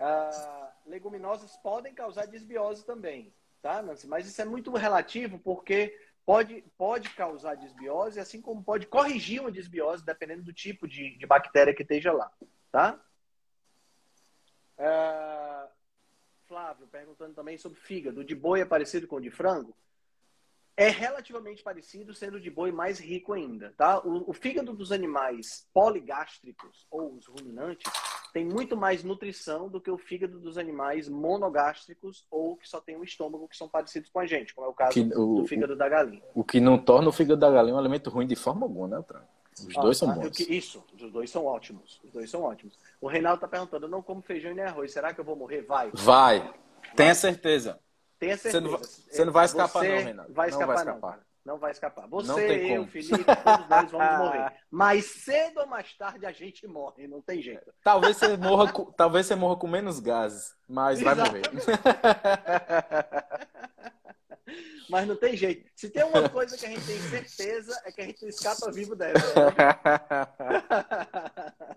[0.00, 3.82] Ah, leguminosas podem causar desbiose também, tá?
[4.06, 9.52] Mas isso é muito relativo porque pode, pode causar desbiose, assim como pode corrigir uma
[9.52, 12.30] desbiose, dependendo do tipo de, de bactéria que esteja lá,
[12.70, 13.00] tá?
[14.78, 15.68] Ah,
[16.46, 18.24] Flávio perguntando também sobre fígado.
[18.24, 19.76] De boi é parecido com o de frango?
[20.76, 24.00] É relativamente parecido, sendo o de boi mais rico ainda, tá?
[24.00, 27.92] O, o fígado dos animais poligástricos ou os ruminantes
[28.32, 32.96] tem muito mais nutrição do que o fígado dos animais monogástricos ou que só tem
[32.96, 35.46] um estômago que são parecidos com a gente, como é o caso Que- o- do
[35.46, 36.22] fígado da galinha.
[36.34, 38.96] O que não torna o fígado da galinha um alimento ruim de forma alguma, né,
[38.98, 39.22] Ultra?
[39.68, 40.24] Os Ah, dois são ah, bons.
[40.24, 42.00] eu que- Isso, os dois são ótimos.
[42.04, 42.78] Os dois são ótimos.
[43.00, 45.36] O Reinaldo tá perguntando, eu não como feijão e nem arroz, será que eu vou
[45.36, 45.62] morrer?
[45.62, 45.90] Vai.
[45.92, 46.54] Vai.
[46.96, 47.78] Tenha certeza.
[48.18, 48.60] Tenha Você certeza.
[48.62, 50.32] não vai- você não vai escapar Você não, Renato.
[50.32, 51.10] Vai Não escapar, vai não, escapar.
[51.16, 51.26] cara.
[51.44, 52.06] Não vai escapar.
[52.08, 52.86] Você, eu.
[52.86, 54.52] Felipe, todos nós vamos morrer.
[54.70, 57.72] Mas cedo ou mais tarde a gente morre, não tem jeito.
[57.82, 61.42] Talvez você morra com, talvez você morra com menos gases, mas vai morrer.
[64.88, 65.70] Mas não tem jeito.
[65.76, 68.72] Se tem uma coisa que a gente tem certeza é que a gente não escapa
[68.72, 69.14] vivo dela.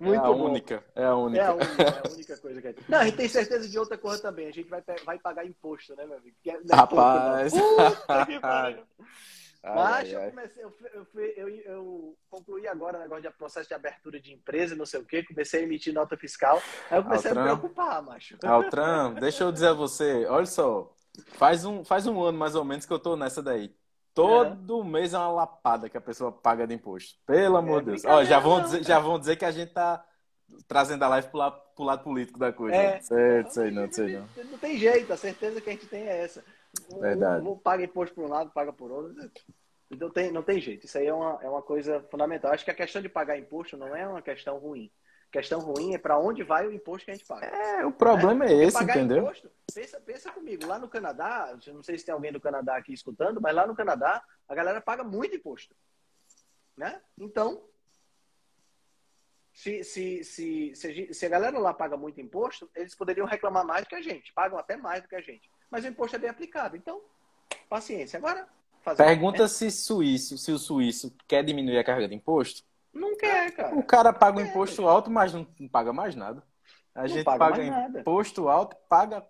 [0.00, 0.50] Muito é a bom.
[0.50, 1.44] única, é a única.
[1.44, 2.84] É a única, é a única coisa que a gente.
[2.88, 4.46] Não, a gente tem certeza de outra coisa também.
[4.46, 6.36] A gente vai, vai pagar imposto, né, meu amigo?
[6.46, 7.52] É- é Rapaz.
[7.56, 7.58] pouco.
[7.74, 8.84] Puta que pariu.
[9.72, 13.74] Mas ai, eu comecei, eu, eu, eu, eu concluí agora o negócio de processo de
[13.74, 16.62] abertura de empresa, não sei o quê, comecei a emitir nota fiscal.
[16.90, 17.42] Aí eu comecei a me Altran.
[17.42, 18.38] preocupar, macho.
[18.44, 20.94] Altran, deixa eu dizer a você, olha só,
[21.34, 23.74] faz um, faz um ano mais ou menos que eu tô nessa daí.
[24.14, 27.18] Todo mês é uma lapada que a pessoa paga de imposto.
[27.26, 28.04] Pelo amor de Deus.
[28.04, 30.04] Ó, já, vão É dizer, já vão dizer que a gente tá
[30.68, 32.76] trazendo a live pro lado, pro lado político da coisa.
[32.76, 33.00] É.
[33.00, 34.28] Sei, sei não, sei não.
[34.50, 36.44] Não tem jeito, a certeza que a gente tem é essa.
[37.00, 37.44] Verdade.
[37.44, 39.30] Um, um paga imposto por um lado, paga por outro.
[39.90, 40.86] Não tem, não tem jeito.
[40.86, 42.52] Isso aí é uma, é uma coisa fundamental.
[42.52, 44.90] Acho que a questão de pagar imposto não é uma questão ruim.
[45.34, 47.46] Questão ruim é para onde vai o imposto que a gente paga.
[47.46, 49.24] É, o problema é, Porque esse, entendeu?
[49.24, 52.92] imposto, pensa, pensa comigo, lá no Canadá, não sei se tem alguém do Canadá aqui
[52.92, 55.74] escutando, mas lá no Canadá a galera paga muito imposto.
[56.76, 57.02] Né?
[57.18, 57.64] Então,
[59.52, 63.82] se, se, se, se, se a galera lá paga muito imposto, eles poderiam reclamar mais
[63.82, 65.50] do que a gente, pagam até mais do que a gente.
[65.68, 66.76] Mas o imposto é bem aplicado.
[66.76, 67.02] Então,
[67.68, 68.18] paciência.
[68.18, 68.46] Agora,
[68.82, 69.02] fazer.
[69.02, 72.62] Pergunta se suíço, se o suíço quer diminuir a carga de imposto.
[72.94, 73.74] Não quer, cara.
[73.74, 74.48] O cara paga um É.
[74.48, 76.42] imposto alto, mas não, não paga mais nada.
[76.94, 78.00] A Não gente paga paga mais nada.
[78.00, 79.24] imposto alto, paga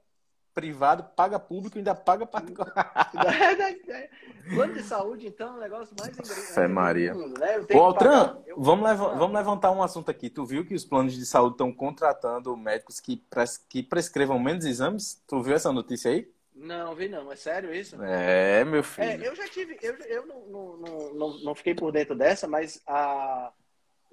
[0.53, 3.11] privado, paga público e ainda paga particular.
[4.55, 6.16] Plano de saúde, então, é o negócio mais
[6.55, 7.12] Fé Maria.
[7.12, 7.59] do mundo, né?
[7.74, 8.94] Ô, Altran, eu- vamos, Ah.
[8.94, 10.29] vamos levantar um assunto aqui.
[10.31, 14.64] Tu viu que os planos de saúde estão contratando médicos que, pres- que prescrevam menos
[14.64, 15.22] exames?
[15.27, 16.29] Tu viu essa notícia aí?
[16.55, 17.31] Não, vi não.
[17.33, 18.01] É sério isso?
[18.03, 19.25] É, meu É, filho.
[19.25, 23.53] eu já tive, eu, eu não, não, não, não, fiquei por dentro dessa, mas ah,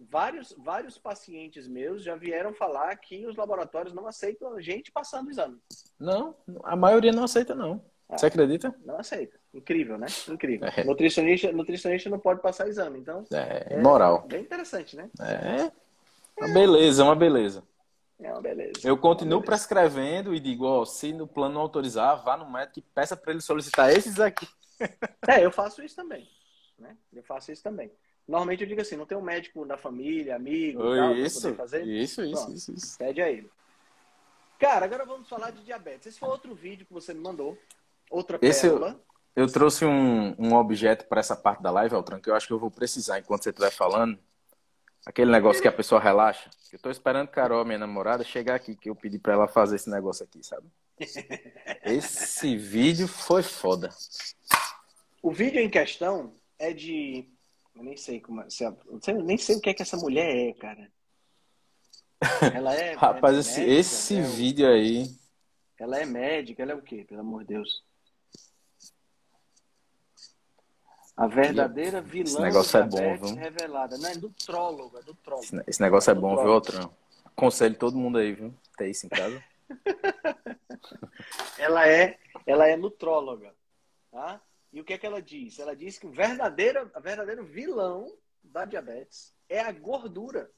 [0.09, 5.27] vários, vários pacientes meus já vieram falar que os laboratórios não aceitam a gente passando
[5.27, 5.57] o exame.
[5.99, 7.83] Não, a maioria não aceita, não.
[8.09, 8.17] Ah.
[8.17, 8.73] Você acredita?
[8.83, 9.39] Não aceita.
[9.53, 10.07] Incrível, né?
[10.27, 10.67] Incrível.
[10.75, 10.83] É.
[10.83, 14.25] Nutricionista, nutricionista não pode passar exame, então É, moral.
[14.27, 15.09] bem interessante, né?
[15.19, 15.71] É.
[16.37, 17.63] Uma beleza, uma beleza.
[18.21, 18.73] É uma beleza.
[18.83, 19.45] Eu continuo beleza.
[19.45, 23.31] prescrevendo e digo, ó, se no plano não autorizar, vá no médico e peça para
[23.31, 24.47] ele solicitar esses aqui.
[25.27, 26.27] É, eu faço isso também.
[26.79, 26.97] Né?
[27.13, 27.91] Eu faço isso também.
[28.27, 31.83] Normalmente eu digo assim, não tem um médico da família, amigo, tal, pra Isso, fazer?
[31.85, 32.53] isso, isso, Pronto.
[32.57, 32.97] isso, isso.
[32.97, 33.47] Pede a ele.
[34.59, 36.07] Cara, agora vamos falar de diabetes.
[36.07, 37.55] Esse foi outro vídeo que você me mandou.
[38.09, 38.99] Outra Esse eu- pérola.
[39.35, 42.53] Eu trouxe um, um objeto para essa parte da live, Altran, que eu acho que
[42.53, 44.19] eu vou precisar enquanto você estiver falando,
[45.05, 46.49] Aquele negócio que a pessoa relaxa.
[46.71, 49.89] Eu tô esperando Carol, minha namorada, chegar aqui, que eu pedi pra ela fazer esse
[49.89, 50.67] negócio aqui, sabe?
[51.83, 53.89] Esse vídeo foi foda.
[55.21, 57.27] O vídeo em questão é de.
[57.75, 58.49] Eu nem sei como.
[58.51, 58.73] Se é-
[59.07, 60.91] eu nem sei o que é que essa mulher é, cara.
[62.53, 62.93] Ela é.
[62.95, 64.21] Rapaz, é esse, médica, esse né?
[64.21, 65.05] vídeo aí.
[65.79, 67.03] Ela é médica, ela é o quê?
[67.07, 67.83] Pelo amor de Deus.
[71.21, 73.35] A verdadeira vilã Esse negócio é bom, viu?
[73.35, 73.95] revelada.
[73.99, 75.45] Não, é do trólogo, é do trólogo.
[75.45, 76.77] Esse, esse negócio é Do bom, viu, próprio.
[76.79, 76.89] Altran?
[77.25, 78.51] Aconselho todo mundo aí, viu?
[78.75, 79.43] Ter isso em casa.
[81.59, 83.53] Ela é, ela é nutróloga,
[84.11, 84.41] tá?
[84.73, 85.59] E o que é que ela diz?
[85.59, 88.11] Ela diz que o verdadeiro, o verdadeiro vilão
[88.43, 90.49] da diabetes é a gordura.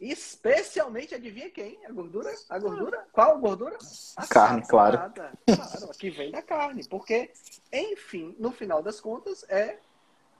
[0.00, 1.78] Especialmente, adivinha quem?
[1.84, 2.34] A gordura?
[2.48, 3.06] A gordura?
[3.12, 3.76] Qual a gordura?
[4.16, 5.12] A Carne, claro.
[5.44, 6.86] Claro, que vem da carne.
[6.88, 7.30] Porque,
[7.70, 9.78] enfim, no final das contas, é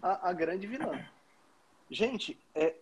[0.00, 1.04] a, a grande vilã.
[1.90, 2.74] Gente, é,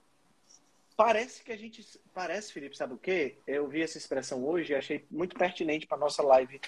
[0.98, 1.86] parece que a gente.
[2.12, 3.36] Parece, Felipe, sabe o quê?
[3.46, 6.60] Eu vi essa expressão hoje e achei muito pertinente para nossa live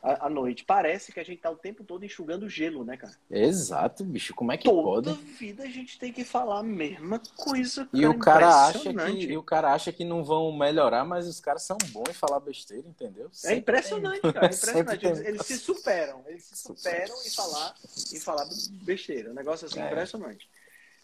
[0.00, 0.64] à, à noite.
[0.64, 3.12] Parece que a gente tá o tempo todo enxugando gelo, né, cara?
[3.28, 4.32] Exato, bicho.
[4.32, 5.22] Como é que Toda pode?
[5.24, 7.88] vida a gente tem que falar a mesma coisa.
[7.92, 11.40] E o cara acha que e o cara acha que não vão melhorar, mas os
[11.40, 13.26] caras são bons em falar besteira, entendeu?
[13.26, 14.32] É Sempre impressionante, tem.
[14.32, 14.46] cara.
[14.46, 15.06] É impressionante.
[15.06, 16.22] Eles, eles se superam.
[16.28, 17.74] Eles se superam em falar,
[18.12, 18.46] em falar
[18.84, 19.30] besteira.
[19.32, 19.86] Um negócio assim É.
[19.86, 20.48] impressionante.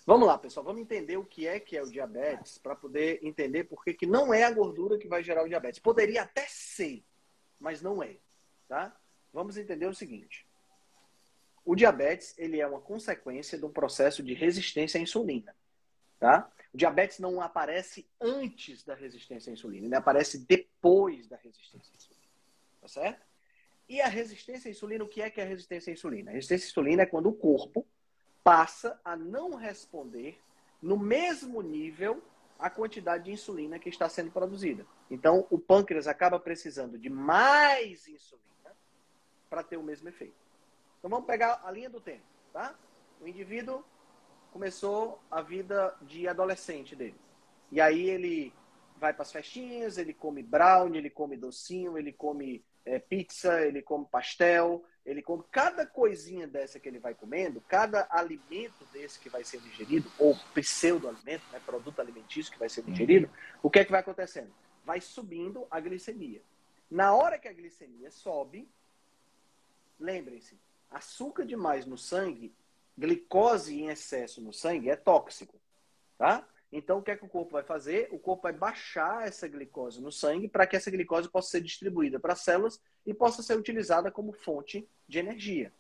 [0.09, 0.65] Vamos lá, pessoal.
[0.65, 4.07] Vamos entender o que é que é o diabetes para poder entender por que, que
[4.07, 5.79] não é a gordura que vai gerar o diabetes.
[5.79, 7.05] Poderia até ser,
[7.61, 8.17] mas não é.
[8.67, 8.99] Tá?
[9.35, 10.47] Vamos entender o seguinte.
[11.63, 15.55] O diabetes ele é uma consequência de um processo de resistência à insulina.
[16.19, 16.51] Tá?
[16.73, 21.97] O diabetes não aparece antes da resistência à insulina, ele aparece depois da resistência à
[21.97, 22.29] insulina.
[22.81, 23.27] Tá certo?
[23.87, 26.31] E a resistência à insulina, o que é que é a resistência à insulina?
[26.31, 27.87] A resistência à insulina é quando o corpo
[28.43, 30.41] passa a não responder
[30.81, 32.23] no mesmo nível
[32.59, 34.87] a quantidade de insulina que está sendo produzida.
[35.11, 38.73] Então, o pâncreas acaba precisando de mais insulina
[39.49, 40.37] para ter o mesmo efeito.
[40.99, 42.75] Então, vamos pegar a linha do tempo, tá?
[43.21, 43.85] O indivíduo
[44.53, 47.19] começou a vida de adolescente dele.
[47.71, 48.53] E aí ele
[48.97, 53.83] vai para as festinhas, ele come brownie, ele come docinho, ele come é, pizza, ele
[53.83, 59.31] come pastel, ele come cada coisinha dessa que ele vai comendo, cada alimento desse que
[59.31, 63.31] vai ser digerido, ou pseudo-alimento, né, produto alimentício que vai ser digerido,
[63.63, 64.53] o que é que vai acontecendo?
[64.85, 66.43] Vai subindo a glicemia.
[66.91, 68.69] Na hora que a glicemia sobe,
[69.99, 70.59] lembrem-se,
[70.91, 72.55] açúcar demais no sangue,
[72.97, 75.59] glicose em excesso no sangue é tóxico,
[76.19, 76.47] tá?
[76.71, 78.09] Então, o que é que o corpo vai fazer?
[78.13, 82.21] O corpo vai baixar essa glicose no sangue para que essa glicose possa ser distribuída
[82.21, 85.73] para as células e possa ser utilizada como fonte de energia,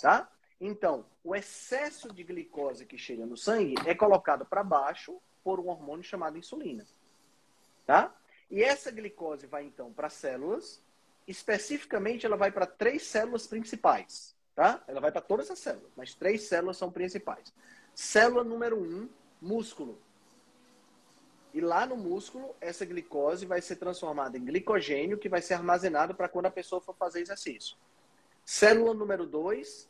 [0.00, 0.30] tá?
[0.58, 5.68] Então, o excesso de glicose que chega no sangue é colocado para baixo por um
[5.68, 6.86] hormônio chamado insulina,
[7.84, 8.14] tá?
[8.50, 10.82] E essa glicose vai então para as células,
[11.26, 14.82] especificamente ela vai para três células principais, tá?
[14.86, 17.52] Ela vai para todas as células, mas três células são principais.
[17.94, 19.08] Célula número um,
[19.40, 20.00] músculo.
[21.54, 26.14] E lá no músculo, essa glicose vai ser transformada em glicogênio, que vai ser armazenado
[26.14, 27.76] para quando a pessoa for fazer exercício.
[28.44, 29.88] Célula número 2,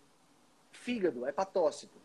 [0.72, 2.00] fígado, hepatócito.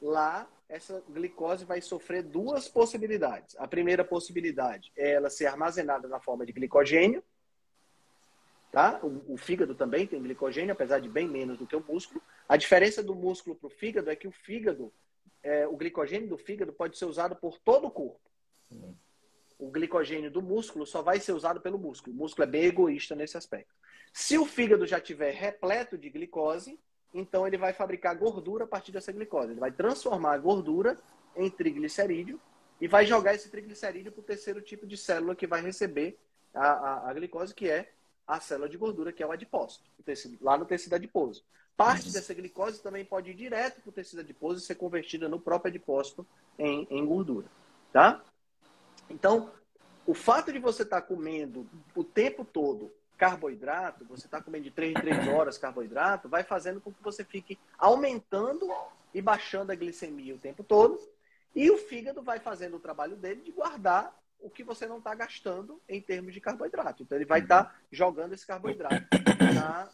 [0.00, 3.56] Lá, essa glicose vai sofrer duas possibilidades.
[3.58, 7.22] A primeira possibilidade é ela ser armazenada na forma de glicogênio.
[8.70, 9.00] Tá?
[9.02, 12.22] O, o fígado também tem glicogênio, apesar de bem menos do que o músculo.
[12.48, 14.92] A diferença do músculo para o fígado é que o fígado,
[15.42, 18.29] é, o glicogênio do fígado pode ser usado por todo o corpo.
[19.58, 22.14] O glicogênio do músculo só vai ser usado pelo músculo.
[22.14, 23.74] O músculo é bem egoísta nesse aspecto.
[24.12, 26.78] Se o fígado já tiver repleto de glicose,
[27.12, 29.52] então ele vai fabricar gordura a partir dessa glicose.
[29.52, 30.96] Ele vai transformar a gordura
[31.36, 32.40] em triglicerídeo
[32.80, 36.18] e vai jogar esse triglicerídeo para o terceiro tipo de célula que vai receber
[36.54, 37.92] a, a, a, glicose, que é
[38.26, 41.44] a célula de gordura, que é o adipócito, o tecido, lá no tecido adiposo.
[41.76, 45.40] Parte dessa glicose também pode ir direto para o tecido adiposo e ser convertida no
[45.40, 46.26] próprio adipócito
[46.58, 47.46] em, em gordura.
[47.92, 48.22] Tá?
[49.10, 49.50] Então,
[50.06, 54.70] o fato de você estar tá comendo o tempo todo carboidrato, você está comendo de
[54.70, 58.66] 3 em 3 horas carboidrato, vai fazendo com que você fique aumentando
[59.12, 60.98] e baixando a glicemia o tempo todo.
[61.54, 65.14] E o fígado vai fazendo o trabalho dele de guardar o que você não está
[65.14, 67.02] gastando em termos de carboidrato.
[67.02, 69.04] Então, ele vai estar tá jogando esse carboidrato
[69.54, 69.90] na,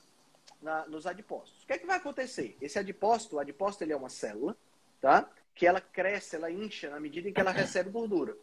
[0.63, 1.65] na, nos adipócitos.
[1.65, 2.57] O que é que vai acontecer?
[2.61, 4.57] Esse adipócito, o adipócito ele é uma célula,
[5.01, 5.29] tá?
[5.53, 8.37] Que ela cresce, ela incha na medida em que ela recebe gordura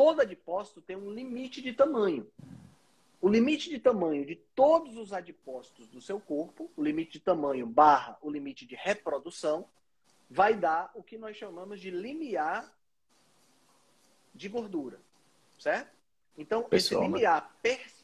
[0.00, 2.26] todo adipócito tem um limite de tamanho.
[3.20, 7.66] O limite de tamanho de todos os adipócitos do seu corpo, o limite de tamanho
[7.66, 9.68] barra o limite de reprodução,
[10.30, 12.74] vai dar o que nós chamamos de limiar
[14.34, 14.98] de gordura,
[15.58, 15.94] certo?
[16.38, 17.18] Então, Pessoal, esse né?
[17.18, 17.54] limiar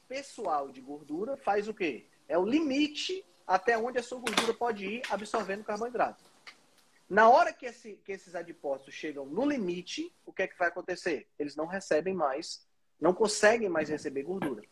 [0.06, 2.04] pessoal de gordura faz o quê?
[2.28, 6.22] É o limite até onde a sua gordura pode ir absorvendo carboidrato.
[7.08, 10.68] Na hora que, esse, que esses adipócitos chegam no limite, o que é que vai
[10.68, 11.28] acontecer?
[11.38, 12.66] Eles não recebem mais,
[13.00, 14.62] não conseguem mais receber gordura.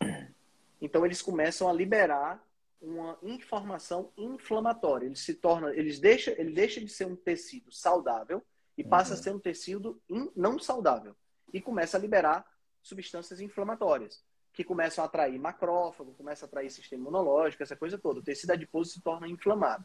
[0.80, 2.44] Então eles começam a liberar
[2.80, 5.06] uma informação inflamatória.
[5.06, 8.42] Ele se torna, eles deixa, ele deixa de ser um tecido saudável
[8.76, 11.16] e passa a ser um tecido in, não saudável
[11.52, 12.44] e começa a liberar
[12.82, 14.22] substâncias inflamatórias
[14.52, 18.20] que começam a atrair macrófago, começa a atrair sistema imunológico, essa coisa toda.
[18.20, 19.84] O tecido adiposo se torna inflamado.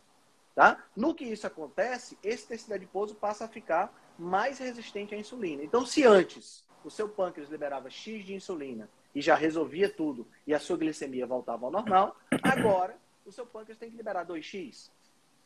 [0.59, 0.83] Tá?
[0.93, 5.63] No que isso acontece, esse tecido adiposo passa a ficar mais resistente à insulina.
[5.63, 10.53] Então, se antes o seu pâncreas liberava X de insulina e já resolvia tudo e
[10.53, 14.91] a sua glicemia voltava ao normal, agora o seu pâncreas tem que liberar 2X,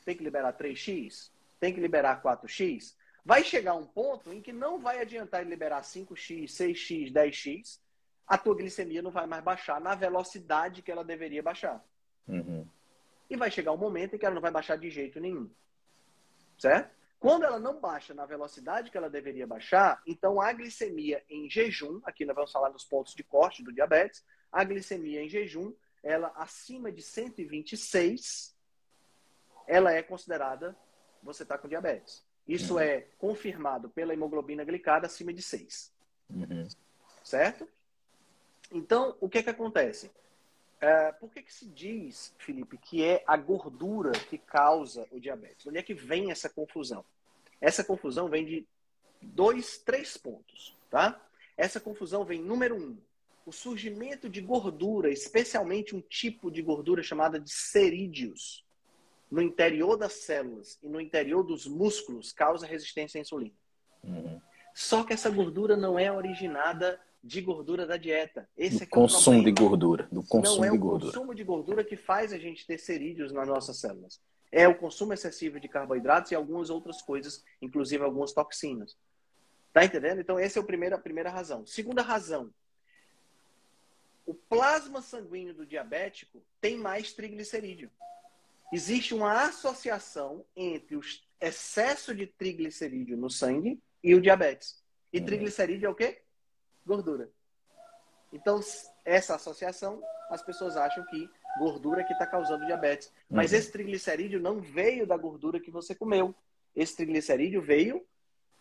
[0.04, 2.96] tem que liberar 3X, tem que liberar 4X.
[3.24, 7.80] Vai chegar um ponto em que não vai adiantar ele liberar 5X, 6X, 10X,
[8.26, 11.86] a tua glicemia não vai mais baixar na velocidade que ela deveria baixar.
[12.28, 12.68] Uhum.
[13.34, 15.50] E vai chegar um momento em que ela não vai baixar de jeito nenhum.
[16.56, 16.94] Certo?
[17.20, 22.00] Quando ela não baixa na velocidade que ela deveria baixar, então a glicemia em jejum,
[22.04, 25.74] aqui nós vamos falar dos pontos de corte do diabetes, a glicemia em jejum,
[26.04, 28.56] ela acima de 126,
[29.66, 30.78] ela é considerada
[31.24, 32.24] você está com diabetes.
[32.48, 35.92] Isso é confirmado pela hemoglobina glicada acima de 6.
[36.30, 36.68] Uhum.
[37.24, 37.68] Certo?
[38.72, 40.12] Então, o que é que acontece?
[40.84, 45.66] É, por que, que se diz, Felipe, que é a gordura que causa o diabetes?
[45.66, 47.06] Onde é que vem essa confusão?
[47.62, 48.68] Essa confusão vem de
[49.22, 51.26] dois, três pontos, tá?
[51.56, 52.98] Essa confusão vem, número um,
[53.46, 58.66] o surgimento de gordura, especialmente um tipo de gordura chamada de cerídeos,
[59.32, 63.56] no interior das células e no interior dos músculos, causa resistência à insulina.
[64.04, 64.42] Uhum.
[64.76, 68.50] Só que essa gordura não é originada de gordura da dieta.
[68.58, 69.70] Esse Do é é o consumo de problema.
[69.70, 70.08] gordura.
[70.12, 71.12] Do consumo Não é de o gordura.
[71.14, 74.20] consumo de gordura que faz a gente ter cerídeos nas nossas células.
[74.52, 78.96] É o consumo excessivo de carboidratos e algumas outras coisas, inclusive algumas toxinas.
[79.72, 80.20] Tá entendendo?
[80.22, 81.66] Então, essa é a primeira, a primeira razão.
[81.66, 82.54] Segunda razão.
[84.26, 87.90] O plasma sanguíneo do diabético tem mais triglicerídeo.
[88.72, 91.02] Existe uma associação entre o
[91.42, 94.82] excesso de triglicerídeo no sangue e o diabetes.
[95.12, 95.26] E Uhum.
[95.26, 96.22] triglicerídeo é o quê?
[96.86, 97.30] Gordura.
[98.32, 98.60] Então,
[99.06, 101.30] essa associação, as pessoas acham que
[101.60, 103.12] gordura é que está causando diabetes.
[103.30, 103.58] Mas Uhum.
[103.60, 106.34] esse triglicerídeo não veio da gordura que você comeu.
[106.76, 108.04] Esse triglicerídeo veio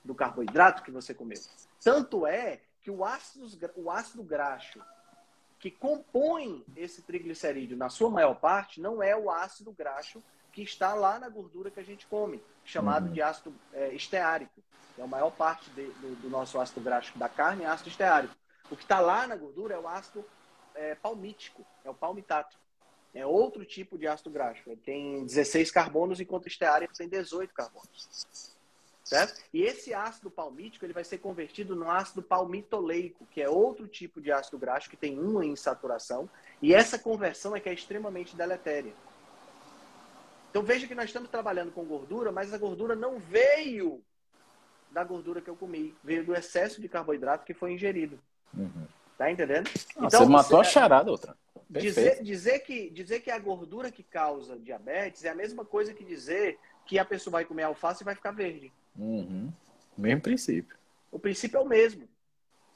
[0.05, 1.39] do carboidrato que você comeu.
[1.83, 3.47] Tanto é que o ácido,
[3.77, 4.81] o ácido graxo
[5.59, 10.23] que compõe esse triglicerídeo, na sua maior parte, não é o ácido graxo
[10.53, 13.13] que está lá na gordura que a gente come, chamado Uhum.
[13.13, 14.63] de ácido é, esteárico.
[14.99, 18.35] É a maior parte de, do, do nosso ácido graxo da carne é ácido esteárico.
[18.71, 20.25] O que está lá na gordura é o ácido
[20.75, 22.57] é, palmítico, é o palmitato.
[23.15, 24.63] É outro tipo de ácido graxo.
[24.67, 28.57] Ele tem 16 carbonos, enquanto o esteárico tem 18 carbonos.
[29.05, 29.43] Certo?
[29.53, 34.21] E esse ácido palmítico ele vai ser convertido no ácido palmitoleico, que é outro tipo
[34.21, 36.29] de ácido graxo que tem uma em saturação.
[36.63, 38.95] E essa conversão é que é extremamente deletéria.
[40.53, 44.05] Então veja que nós estamos trabalhando com gordura, mas a gordura não veio
[44.91, 48.21] da gordura que eu comi, veio do excesso de carboidrato que foi ingerido.
[48.53, 48.87] Uhum.
[49.17, 49.71] Tá entendendo?
[49.97, 51.35] Ah, você matou a charada, outra.
[51.71, 56.05] Dizer, dizer, que, dizer que a gordura que causa diabetes é a mesma coisa que
[56.05, 58.71] dizer que a pessoa vai comer alface e vai ficar verde.
[58.95, 59.51] Uhum.
[59.97, 60.77] Mesmo princípio.
[61.11, 62.07] O princípio é o mesmo.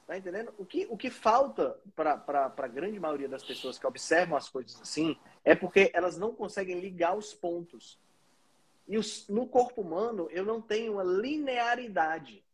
[0.07, 0.55] Tá entendendo?
[0.57, 4.81] O que, o que falta para a grande maioria das pessoas que observam as coisas
[4.81, 7.97] assim é porque elas não conseguem ligar os pontos.
[8.89, 12.45] E os, no corpo humano, eu não tenho uma linearidade.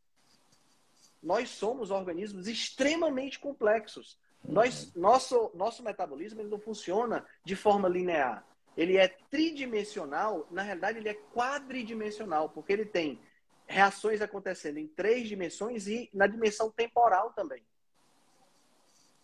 [1.23, 4.19] Nós somos organismos extremamente complexos.
[4.45, 8.47] Nós, nosso, nosso metabolismo não funciona de forma linear.
[8.77, 13.19] Ele é tridimensional, na realidade, ele é quadridimensional, porque ele tem
[13.67, 17.63] reações acontecendo em três dimensões e na dimensão temporal também.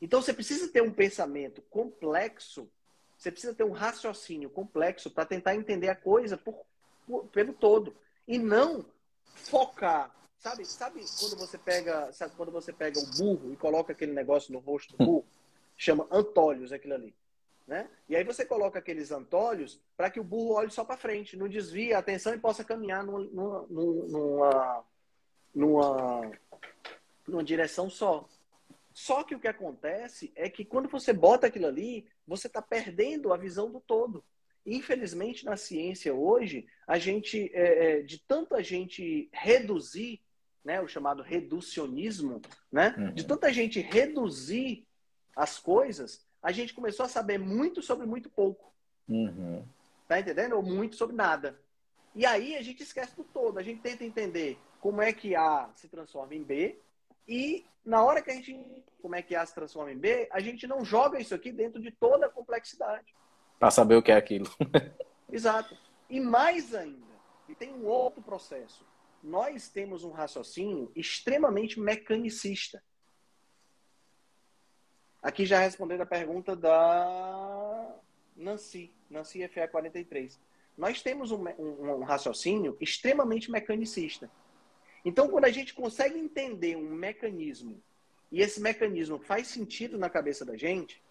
[0.01, 2.71] Então você precisa ter um pensamento complexo,
[3.19, 6.65] você precisa ter um raciocínio complexo para tentar entender a coisa por,
[7.05, 7.95] por, pelo todo
[8.29, 8.87] e não
[9.35, 10.15] focar.
[10.39, 14.53] Sabe, sabe quando você pega, sabe quando você pega o burro e coloca aquele negócio
[14.53, 15.27] no rosto do burro,
[15.77, 17.13] chama antólios aquilo ali,
[17.67, 17.91] né?
[18.09, 21.49] E aí você coloca aqueles antólios para que o burro olhe só para frente, não
[21.49, 24.85] desvie a atenção e possa caminhar numa, numa,
[25.53, 26.33] numa,
[27.27, 28.29] numa direção só.
[28.99, 33.33] Só que o que acontece é que quando você bota aquilo ali, você está perdendo
[33.33, 34.25] a visão do todo.
[34.67, 40.21] Infelizmente, na ciência hoje, a gente, é, de tanto a gente reduzir
[40.65, 42.43] né, o chamado reducionismo,
[42.73, 43.13] né, Uhum.
[43.15, 44.85] de tanta gente reduzir
[45.37, 48.75] as coisas, a gente começou a saber muito sobre muito pouco.
[49.09, 49.65] Uhum.
[50.09, 50.57] Tá entendendo?
[50.57, 51.57] Ou muito sobre nada.
[52.17, 53.61] E aí a gente esquece do todo.
[53.61, 56.81] A gente tenta entender como é que A se transforma em B.
[57.29, 60.41] E na hora que a gente como é que A se transforma em B, a
[60.41, 63.15] gente não joga isso aqui dentro de toda a complexidade.
[63.59, 64.51] Pra saber o que é aquilo.
[65.31, 65.77] Exato.
[66.11, 67.07] E mais ainda,
[67.49, 68.87] e tem um outro processo.
[69.23, 72.83] Nós temos um raciocínio extremamente mecanicista.
[75.23, 77.97] Aqui já respondendo a pergunta da
[78.37, 80.41] Nancy, Nancy FA 43.
[80.77, 84.31] Nós temos um, um, um raciocínio extremamente mecanicista.
[85.05, 87.83] Então, quando a gente consegue entender um mecanismo
[88.31, 91.03] e esse mecanismo faz sentido na cabeça da gente,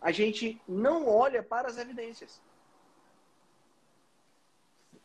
[0.00, 2.40] a gente não olha para as evidências.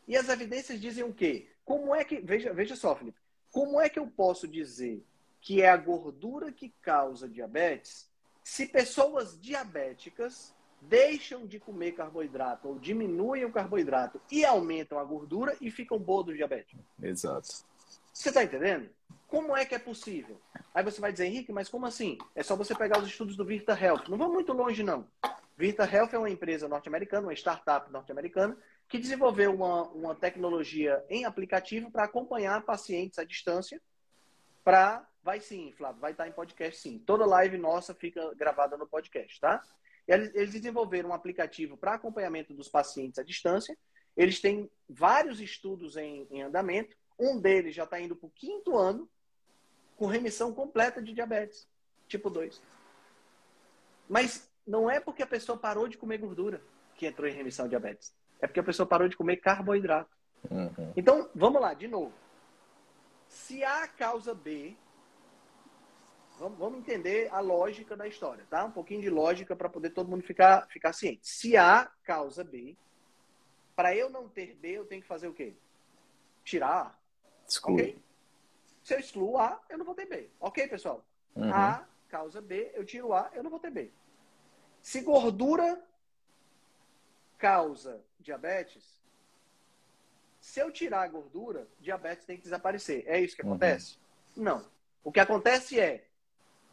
[0.06, 1.48] E as evidências dizem o quê?
[1.64, 2.20] Como é que.
[2.20, 3.18] Veja, veja só, Felipe.
[3.50, 5.02] Como é que eu posso dizer
[5.40, 8.08] que é a gordura que causa diabetes
[8.42, 15.56] se pessoas diabéticas deixam de comer carboidrato ou diminuem o carboidrato e aumentam a gordura
[15.60, 16.78] e ficam boas do diabetes?
[17.02, 17.64] Exato.
[18.14, 18.88] Você está entendendo?
[19.26, 20.40] Como é que é possível?
[20.72, 22.16] Aí você vai dizer, Henrique, mas como assim?
[22.36, 24.04] É só você pegar os estudos do Virta Health.
[24.08, 25.08] Não vamos muito longe, não.
[25.56, 28.56] Virta Health é uma empresa norte-americana, uma startup norte-americana,
[28.88, 33.82] que desenvolveu uma, uma tecnologia em aplicativo para acompanhar pacientes à distância.
[34.62, 35.06] Para.
[35.20, 36.98] Vai sim, Flávio, vai estar em podcast sim.
[36.98, 39.60] Toda live nossa fica gravada no podcast, tá?
[40.06, 43.76] Eles desenvolveram um aplicativo para acompanhamento dos pacientes à distância.
[44.14, 46.94] Eles têm vários estudos em, em andamento.
[47.18, 49.08] Um deles já está indo para o quinto ano
[49.96, 51.68] com remissão completa de diabetes,
[52.08, 52.60] tipo 2.
[54.08, 56.60] Mas não é porque a pessoa parou de comer gordura
[56.96, 58.14] que entrou em remissão de diabetes.
[58.40, 60.10] É porque a pessoa parou de comer carboidrato.
[60.50, 60.92] Uhum.
[60.96, 62.12] Então, vamos lá, de novo.
[63.28, 64.76] Se A causa B,
[66.38, 68.64] vamos, entender a lógica da história, tá?
[68.64, 71.26] Um pouquinho de lógica para poder todo mundo ficar, ficar ciente.
[71.26, 72.76] Se A causa B,
[73.74, 75.54] para eu não ter B, eu tenho que fazer o quê?
[76.44, 76.98] Tirar.
[77.48, 77.74] Exclui.
[77.82, 78.04] Ok?
[78.82, 80.30] Se eu excluo A, eu não vou ter B.
[80.38, 81.04] Ok, pessoal?
[81.34, 81.50] Uhum.
[81.52, 83.90] A causa B, eu tiro A, eu não vou ter B.
[84.82, 85.82] Se gordura
[87.38, 89.00] causa diabetes,
[90.40, 93.04] se eu tirar a gordura, diabetes tem que desaparecer.
[93.06, 93.52] É isso que Uhum.
[93.52, 93.98] acontece?
[94.36, 94.64] Não.
[95.02, 96.06] O que acontece é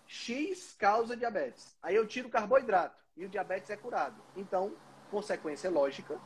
[0.06, 1.78] X causa diabetes.
[1.82, 4.22] Aí eu tiro o carboidrato e o diabetes é curado.
[4.36, 4.76] Então,
[5.10, 6.20] consequência lógica,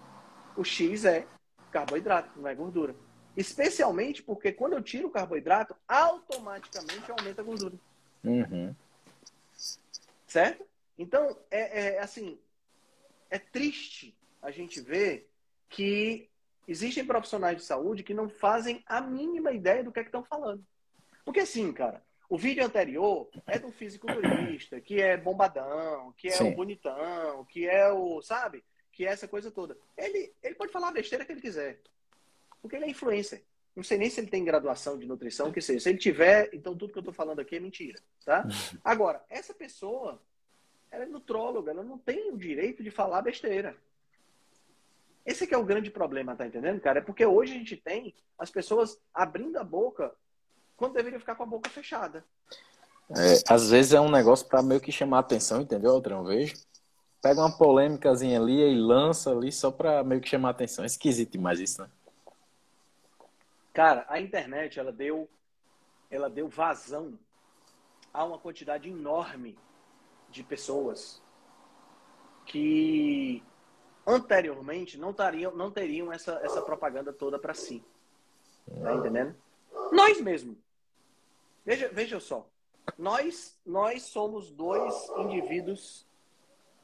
[0.57, 1.27] o X é
[1.71, 2.95] carboidrato, não é gordura.
[3.36, 7.75] Especialmente porque quando eu tiro o carboidrato, automaticamente aumenta a gordura.
[8.23, 8.75] Uhum.
[10.25, 10.65] Certo?
[10.97, 12.39] Então, é, é assim,
[13.29, 15.29] é triste a gente ver
[15.69, 16.29] que
[16.67, 20.23] existem profissionais de saúde que não fazem a mínima ideia do que é que estão
[20.23, 20.65] falando.
[21.23, 26.51] Porque assim, cara, o vídeo anterior é do fisiculturista, que é bombadão, que é Sim.
[26.51, 28.63] o bonitão, que é o, sabe?
[28.91, 29.77] Que é essa coisa toda.
[29.97, 31.79] Ele, ele pode falar a besteira que ele quiser.
[32.66, 33.43] Porque ele é influencer.
[33.76, 35.80] Não sei nem se ele tem graduação de nutrição, que seja.
[35.82, 38.43] Se ele tiver, então tudo que eu tô falando aqui é mentira, tá?
[38.84, 40.20] Agora, essa pessoa,
[40.89, 43.78] ela é nutróloga, ela não tem o direito de falar besteira.
[45.24, 46.97] Esse que é o grande problema, tá entendendo, cara?
[46.97, 50.11] É porque hoje a gente tem as pessoas abrindo a boca
[50.76, 52.26] quando deveriam ficar com a boca fechada.
[53.11, 56.24] É, às vezes é um negócio pra meio que chamar atenção, entendeu, Aldrão?
[56.24, 56.55] Vejo.
[57.22, 60.84] Pega uma polêmicazinha ali e lança ali só pra meio que chamar atenção.
[60.84, 61.89] É esquisito demais isso, né?
[63.76, 65.30] Cara, a internet, ela deu,
[66.09, 67.19] ela deu vazão
[68.13, 69.59] a uma quantidade enorme
[70.30, 71.21] de pessoas
[72.45, 73.43] que
[74.07, 77.84] anteriormente não teriam, não teriam essa, essa propaganda toda para si.
[78.82, 79.36] Tá entendendo?
[79.91, 80.57] Nós mesmo.
[81.65, 82.47] Veja, veja só.
[82.97, 86.07] Nós, nós somos dois indivíduos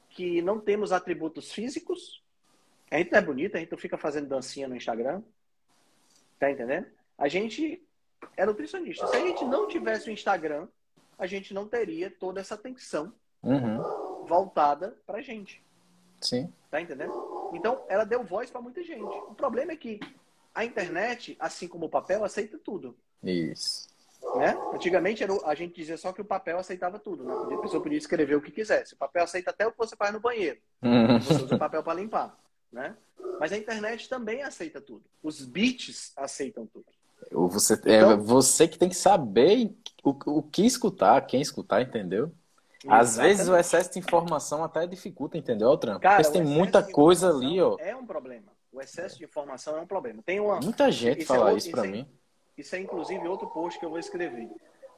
[0.10, 2.22] que não temos atributos físicos.
[2.92, 5.24] A gente não é bonito, a gente não fica fazendo dancinha no Instagram.
[6.42, 6.88] Tá entendendo?
[7.20, 7.80] A gente
[8.36, 9.06] é nutricionista.
[9.06, 10.68] Se a gente não tivesse o Instagram,
[11.20, 13.14] a gente não teria toda essa atenção
[13.44, 14.26] Uhum.
[14.26, 15.64] voltada pra gente.
[16.20, 16.52] Sim.
[16.72, 17.52] Tá entendendo?
[17.54, 19.04] Então, ela deu voz pra muita gente.
[19.04, 20.00] O problema é que
[20.56, 22.98] a internet, assim como o papel, aceita tudo.
[23.24, 23.88] Isso.
[24.38, 24.58] Né?
[24.74, 27.24] Antigamente era o- a gente dizia só que o papel aceitava tudo.
[27.24, 27.56] Né?
[27.56, 28.96] A pessoa podia escrever o que quisesse.
[28.96, 30.60] O papel aceita até o que você faz no banheiro.
[30.82, 31.20] Uhum.
[31.20, 32.36] Você usa o papel para limpar.
[32.72, 32.96] Né?
[33.40, 35.04] Mas a internet também aceita tudo.
[35.22, 36.86] Os bits aceitam tudo.
[37.50, 42.32] Você, é Então- você que tem que saber o, o que escutar, quem escutar, entendeu?
[42.88, 43.60] Às vezes o Exatamente.
[43.66, 46.00] excesso de informação até dificulta, entendeu, Altran?
[46.00, 47.76] Cara, Porque tem muita coisa ali, ó.
[47.80, 48.52] É um problema.
[48.74, 50.24] O excesso de informação é um problema.
[50.26, 50.60] Tem uma.
[50.60, 52.08] Muita gente Isso é fala outro- isso pra isso é- mim.
[52.58, 54.50] Isso é inclusive outro post que eu vou escrever,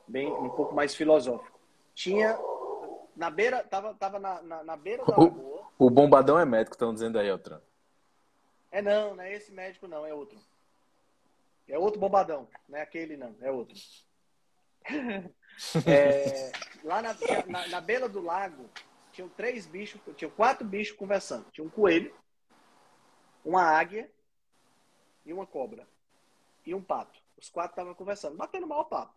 [0.07, 1.59] bem um pouco mais filosófico.
[1.93, 2.38] Tinha
[3.16, 5.70] na beira, tava, tava na, na, na beira da lagoa.
[5.78, 7.61] O, o bombadão é médico, estão dizendo aí, Altran.
[8.72, 10.39] É não, não é esse médico não, é outro.
[11.68, 13.76] É outro bombadão, não é aquele não, é outro.
[15.88, 16.51] é,
[16.84, 17.16] lá na,
[17.47, 18.70] na, na, beira do lago,
[19.11, 21.49] tinham três bichos, tinham quatro bichos conversando.
[21.51, 22.14] Tinha um coelho,
[23.45, 24.11] uma águia
[25.26, 25.88] e uma cobra.
[26.66, 27.22] E um pato.
[27.38, 29.14] Os quatro estavam conversando, batendo mal papo.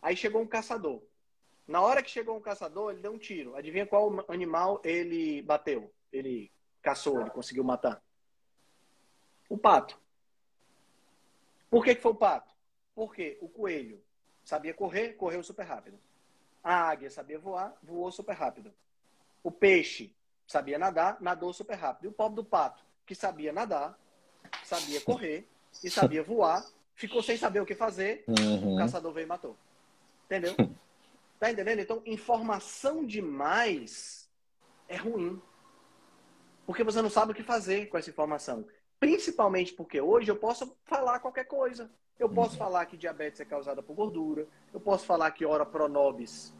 [0.00, 1.02] Aí chegou um caçador.
[1.72, 3.56] Na hora que chegou um caçador, ele deu um tiro.
[3.56, 5.90] Adivinha qual animal ele bateu?
[6.12, 6.52] Ele
[6.82, 8.02] caçou, ele conseguiu matar?
[9.48, 9.98] O pato.
[11.70, 12.54] Por que, que foi o pato?
[12.94, 14.04] Porque o coelho
[14.44, 15.98] sabia correr, correu super rápido.
[16.62, 18.70] A águia sabia voar, voou super rápido.
[19.42, 20.14] O peixe
[20.46, 22.04] sabia nadar, nadou super rápido.
[22.04, 23.98] E o pobre do pato, que sabia nadar,
[24.62, 25.48] sabia correr
[25.82, 26.62] e sabia voar,
[26.94, 28.74] ficou sem saber o que fazer, uhum.
[28.74, 29.56] o caçador veio e matou.
[30.26, 30.54] Entendeu?
[31.42, 31.80] Tá entendendo?
[31.80, 34.30] Então, informação demais
[34.88, 35.42] é ruim.
[36.64, 38.64] Porque você não sabe o que fazer com essa informação.
[39.00, 41.90] Principalmente porque hoje eu posso falar qualquer coisa.
[42.16, 42.58] Eu posso uhum.
[42.58, 44.46] falar que diabetes é causada por gordura.
[44.72, 46.54] Eu posso falar que ora pronobis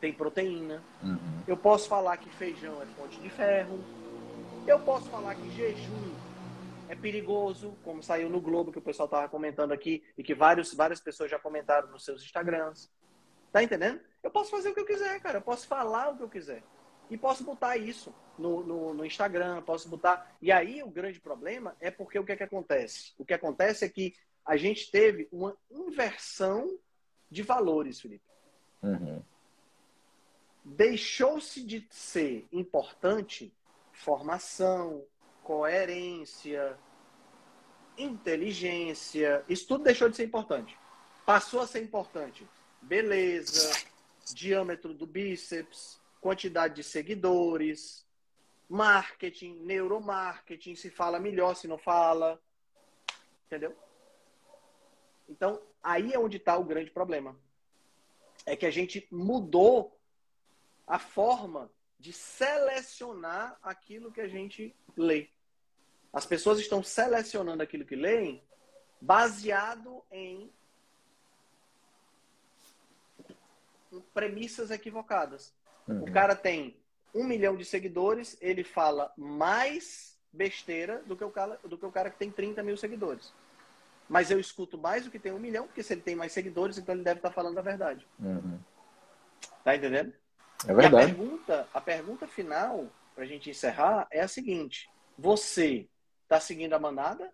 [0.00, 0.82] tem proteína.
[1.00, 1.44] Uhum.
[1.46, 3.78] Eu posso falar que feijão é fonte de ferro.
[4.66, 6.12] Eu posso falar que jejum
[6.88, 10.74] é perigoso, como saiu no Globo, que o pessoal estava comentando aqui, e que vários,
[10.74, 12.90] várias pessoas já comentaram nos seus Instagrams.
[13.52, 14.00] Tá entendendo?
[14.22, 15.38] Eu posso fazer o que eu quiser, cara.
[15.38, 16.62] Eu posso falar o que eu quiser.
[17.10, 20.36] E posso botar isso no, no, no, Instagram, posso botar.
[20.40, 23.12] E aí o grande problema é porque o que é que acontece?
[23.18, 24.14] O que acontece é que
[24.46, 26.78] a gente teve uma inversão
[27.28, 28.24] de valores, Felipe.
[28.82, 29.22] Uhum.
[30.64, 33.52] Deixou-se de ser importante
[33.92, 35.04] formação,
[35.42, 36.78] coerência,
[37.98, 39.44] inteligência.
[39.48, 40.78] Isso tudo deixou de ser importante.
[41.26, 42.46] Passou a ser importante
[42.82, 43.86] beleza,
[44.34, 48.06] diâmetro do bíceps, quantidade de seguidores,
[48.68, 52.40] marketing, neuromarketing, se fala melhor, se não fala.
[53.46, 53.76] Entendeu?
[55.28, 57.36] Então, aí é onde está o grande problema.
[58.46, 59.98] É que a gente mudou
[60.86, 65.28] a forma de selecionar aquilo que a gente lê.
[66.12, 68.42] As pessoas estão selecionando aquilo que leem
[69.00, 70.52] baseado em
[74.14, 75.52] premissas equivocadas.
[75.86, 76.02] Uhum.
[76.02, 76.76] O cara tem
[77.14, 81.90] um milhão de seguidores, ele fala mais besteira do que, o cara, do que o
[81.90, 83.32] cara que tem 30 mil seguidores.
[84.08, 86.78] Mas eu escuto mais do que tem um milhão, porque se ele tem mais seguidores,
[86.78, 88.06] então ele deve estar falando a verdade.
[88.18, 88.58] Uhum.
[89.64, 90.12] Tá entendendo?
[90.66, 91.08] É verdade.
[91.08, 95.88] E a pergunta, a pergunta final, para a gente encerrar, é a seguinte: Você
[96.24, 97.32] está seguindo a manada?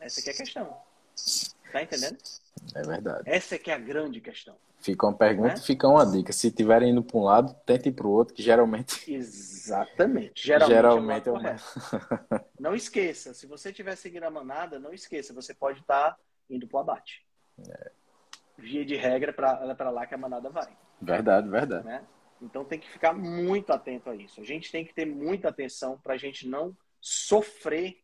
[0.00, 0.76] Essa aqui é a questão.
[1.72, 2.18] Tá entendendo?
[2.74, 3.22] É verdade.
[3.26, 4.56] Essa é que é a grande questão.
[4.78, 5.56] Fica uma pergunta, né?
[5.56, 6.32] fica uma dica.
[6.32, 9.12] Se tiverem indo para um lado, tentem para o outro, que geralmente.
[9.12, 10.46] Exatamente.
[10.46, 14.92] Geralmente, geralmente é, o é o Não esqueça, se você estiver seguindo a manada, não
[14.92, 17.26] esqueça, você pode estar tá indo para o abate.
[17.68, 17.90] É.
[18.58, 20.68] Via de regra, é para lá que a manada vai.
[21.00, 21.84] Verdade, verdade.
[21.84, 22.04] Né?
[22.40, 24.40] Então tem que ficar muito atento a isso.
[24.40, 27.98] A gente tem que ter muita atenção para a gente não sofrer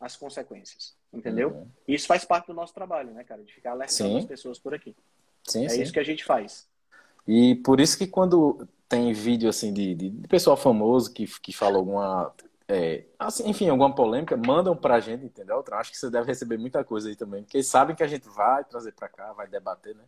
[0.00, 0.96] as consequências.
[1.12, 1.50] Entendeu?
[1.50, 1.68] Uhum.
[1.86, 3.42] Isso faz parte do nosso trabalho, né, cara?
[3.42, 4.18] De ficar alertando sim.
[4.18, 4.96] as pessoas por aqui.
[5.46, 5.82] Sim, é sim.
[5.82, 6.68] isso que a gente faz.
[7.26, 11.52] E por isso que quando tem vídeo assim de, de, de pessoal famoso que, que
[11.52, 12.34] fala alguma.
[12.66, 15.64] É, assim, enfim, alguma polêmica, mandam pra gente, entendeu?
[15.66, 18.06] Eu acho que você deve receber muita coisa aí também, porque eles sabem que a
[18.06, 20.04] gente vai trazer pra cá, vai debater, né?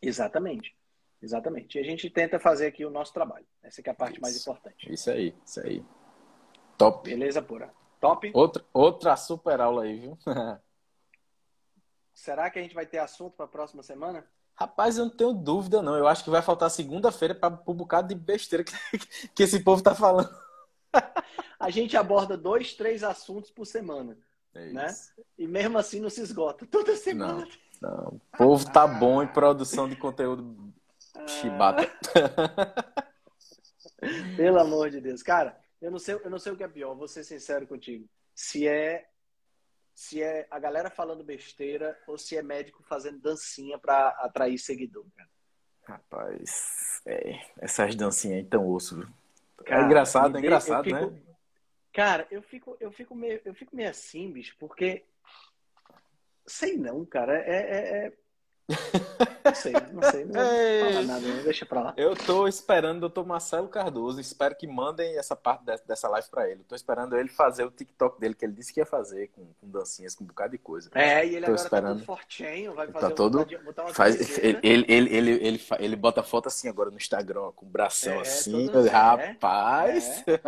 [0.00, 0.74] Exatamente.
[1.22, 1.78] Exatamente.
[1.78, 3.46] E a gente tenta fazer aqui o nosso trabalho.
[3.62, 4.22] Essa é a parte isso.
[4.22, 4.92] mais importante.
[4.92, 5.84] Isso aí, isso aí.
[6.76, 7.08] Top.
[7.08, 7.72] Beleza, pura.
[8.00, 8.30] Top?
[8.34, 10.18] Outra, outra super aula aí, viu?
[12.12, 14.24] Será que a gente vai ter assunto para a próxima semana?
[14.54, 15.96] Rapaz, eu não tenho dúvida, não.
[15.96, 18.72] Eu acho que vai faltar segunda-feira para um bocado de besteira que,
[19.34, 20.32] que esse povo tá falando.
[21.58, 24.16] A gente aborda dois, três assuntos por semana.
[24.54, 24.94] É né?
[25.36, 26.64] E mesmo assim não se esgota.
[26.66, 27.48] Toda semana.
[27.82, 28.08] Não, não.
[28.08, 30.72] O povo tá bom em produção de conteúdo
[31.26, 31.90] chibata.
[34.36, 35.22] Pelo amor de Deus.
[35.22, 38.08] Cara, eu não sei, eu não sei o que é pior, vou ser sincero contigo.
[38.34, 39.06] Se é
[39.94, 45.04] se é a galera falando besteira ou se é médico fazendo dancinha para atrair seguidor,
[45.14, 45.28] cara.
[45.84, 49.08] Rapaz, é, essas dancinhas aí tão osso, viu?
[49.64, 51.22] Cara, é engraçado, é engraçado, fico, né?
[51.92, 55.04] Cara, eu fico, eu fico meio, eu fico meio assim, bicho, porque
[56.46, 58.12] sei não, cara, é, é, é...
[59.54, 60.24] não sei, não sei.
[60.24, 60.32] Não
[60.80, 61.94] vou falar nada, não, deixa pra lá.
[61.96, 64.20] Eu tô esperando o doutor Marcelo Cardoso.
[64.20, 66.64] Espero que mandem essa parte de- dessa live pra ele.
[66.64, 69.68] Tô esperando ele fazer o TikTok dele, que ele disse que ia fazer, com, com
[69.68, 70.90] dancinhas, com um bocado de coisa.
[70.94, 71.96] É, e ele Tô agora tá esperando.
[71.98, 75.60] todo fortinho, vai Tá fazer todo- botar, botar uma Faz, ele, ele, ele, ele, ele,
[75.78, 78.66] ele bota foto assim agora no Instagram, ó, com o bração É, assim.
[78.68, 78.90] todo- é.
[78.90, 80.22] rapaz!
[80.24, 80.46] Tá,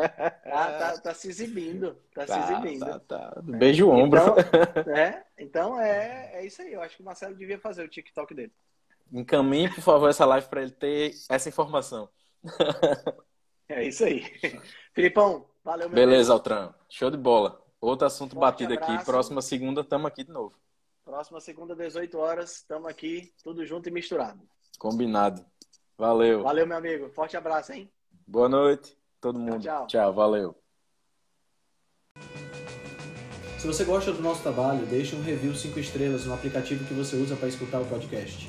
[0.78, 2.86] tá, tá se exibindo, tá, se Tá, exibindo.
[2.86, 3.40] tá, tá.
[3.42, 4.20] Beijo o ombro.
[4.20, 4.36] Então,
[4.96, 6.72] é, então é, é isso aí.
[6.72, 8.52] Eu acho que o Marcelo devia fazer o TikTok dele.
[9.12, 12.08] Encaminhe, por favor, essa live pra ele ter essa informação.
[13.68, 14.22] É isso aí.
[14.94, 16.32] Filipão, valeu, meu Beleza, amigo.
[16.34, 16.74] Altran.
[16.88, 17.60] Show de bola.
[17.80, 18.84] Outro assunto Forte batido aqui.
[18.84, 19.06] abraço.
[19.06, 20.54] Próxima segunda, tamo aqui de novo.
[21.04, 24.40] Próxima segunda, 18 horas, estamos aqui, tudo junto e misturado.
[24.78, 25.44] Combinado.
[25.96, 26.42] Valeu.
[26.42, 27.08] Valeu, meu amigo.
[27.10, 27.90] Forte abraço, hein?
[28.26, 29.60] Boa noite, todo mundo.
[29.62, 29.86] tchau.
[29.86, 30.54] tchau valeu.
[33.58, 37.16] Se você gosta do nosso trabalho, deixe um review 5 estrelas no aplicativo que você
[37.16, 38.48] usa para escutar o podcast.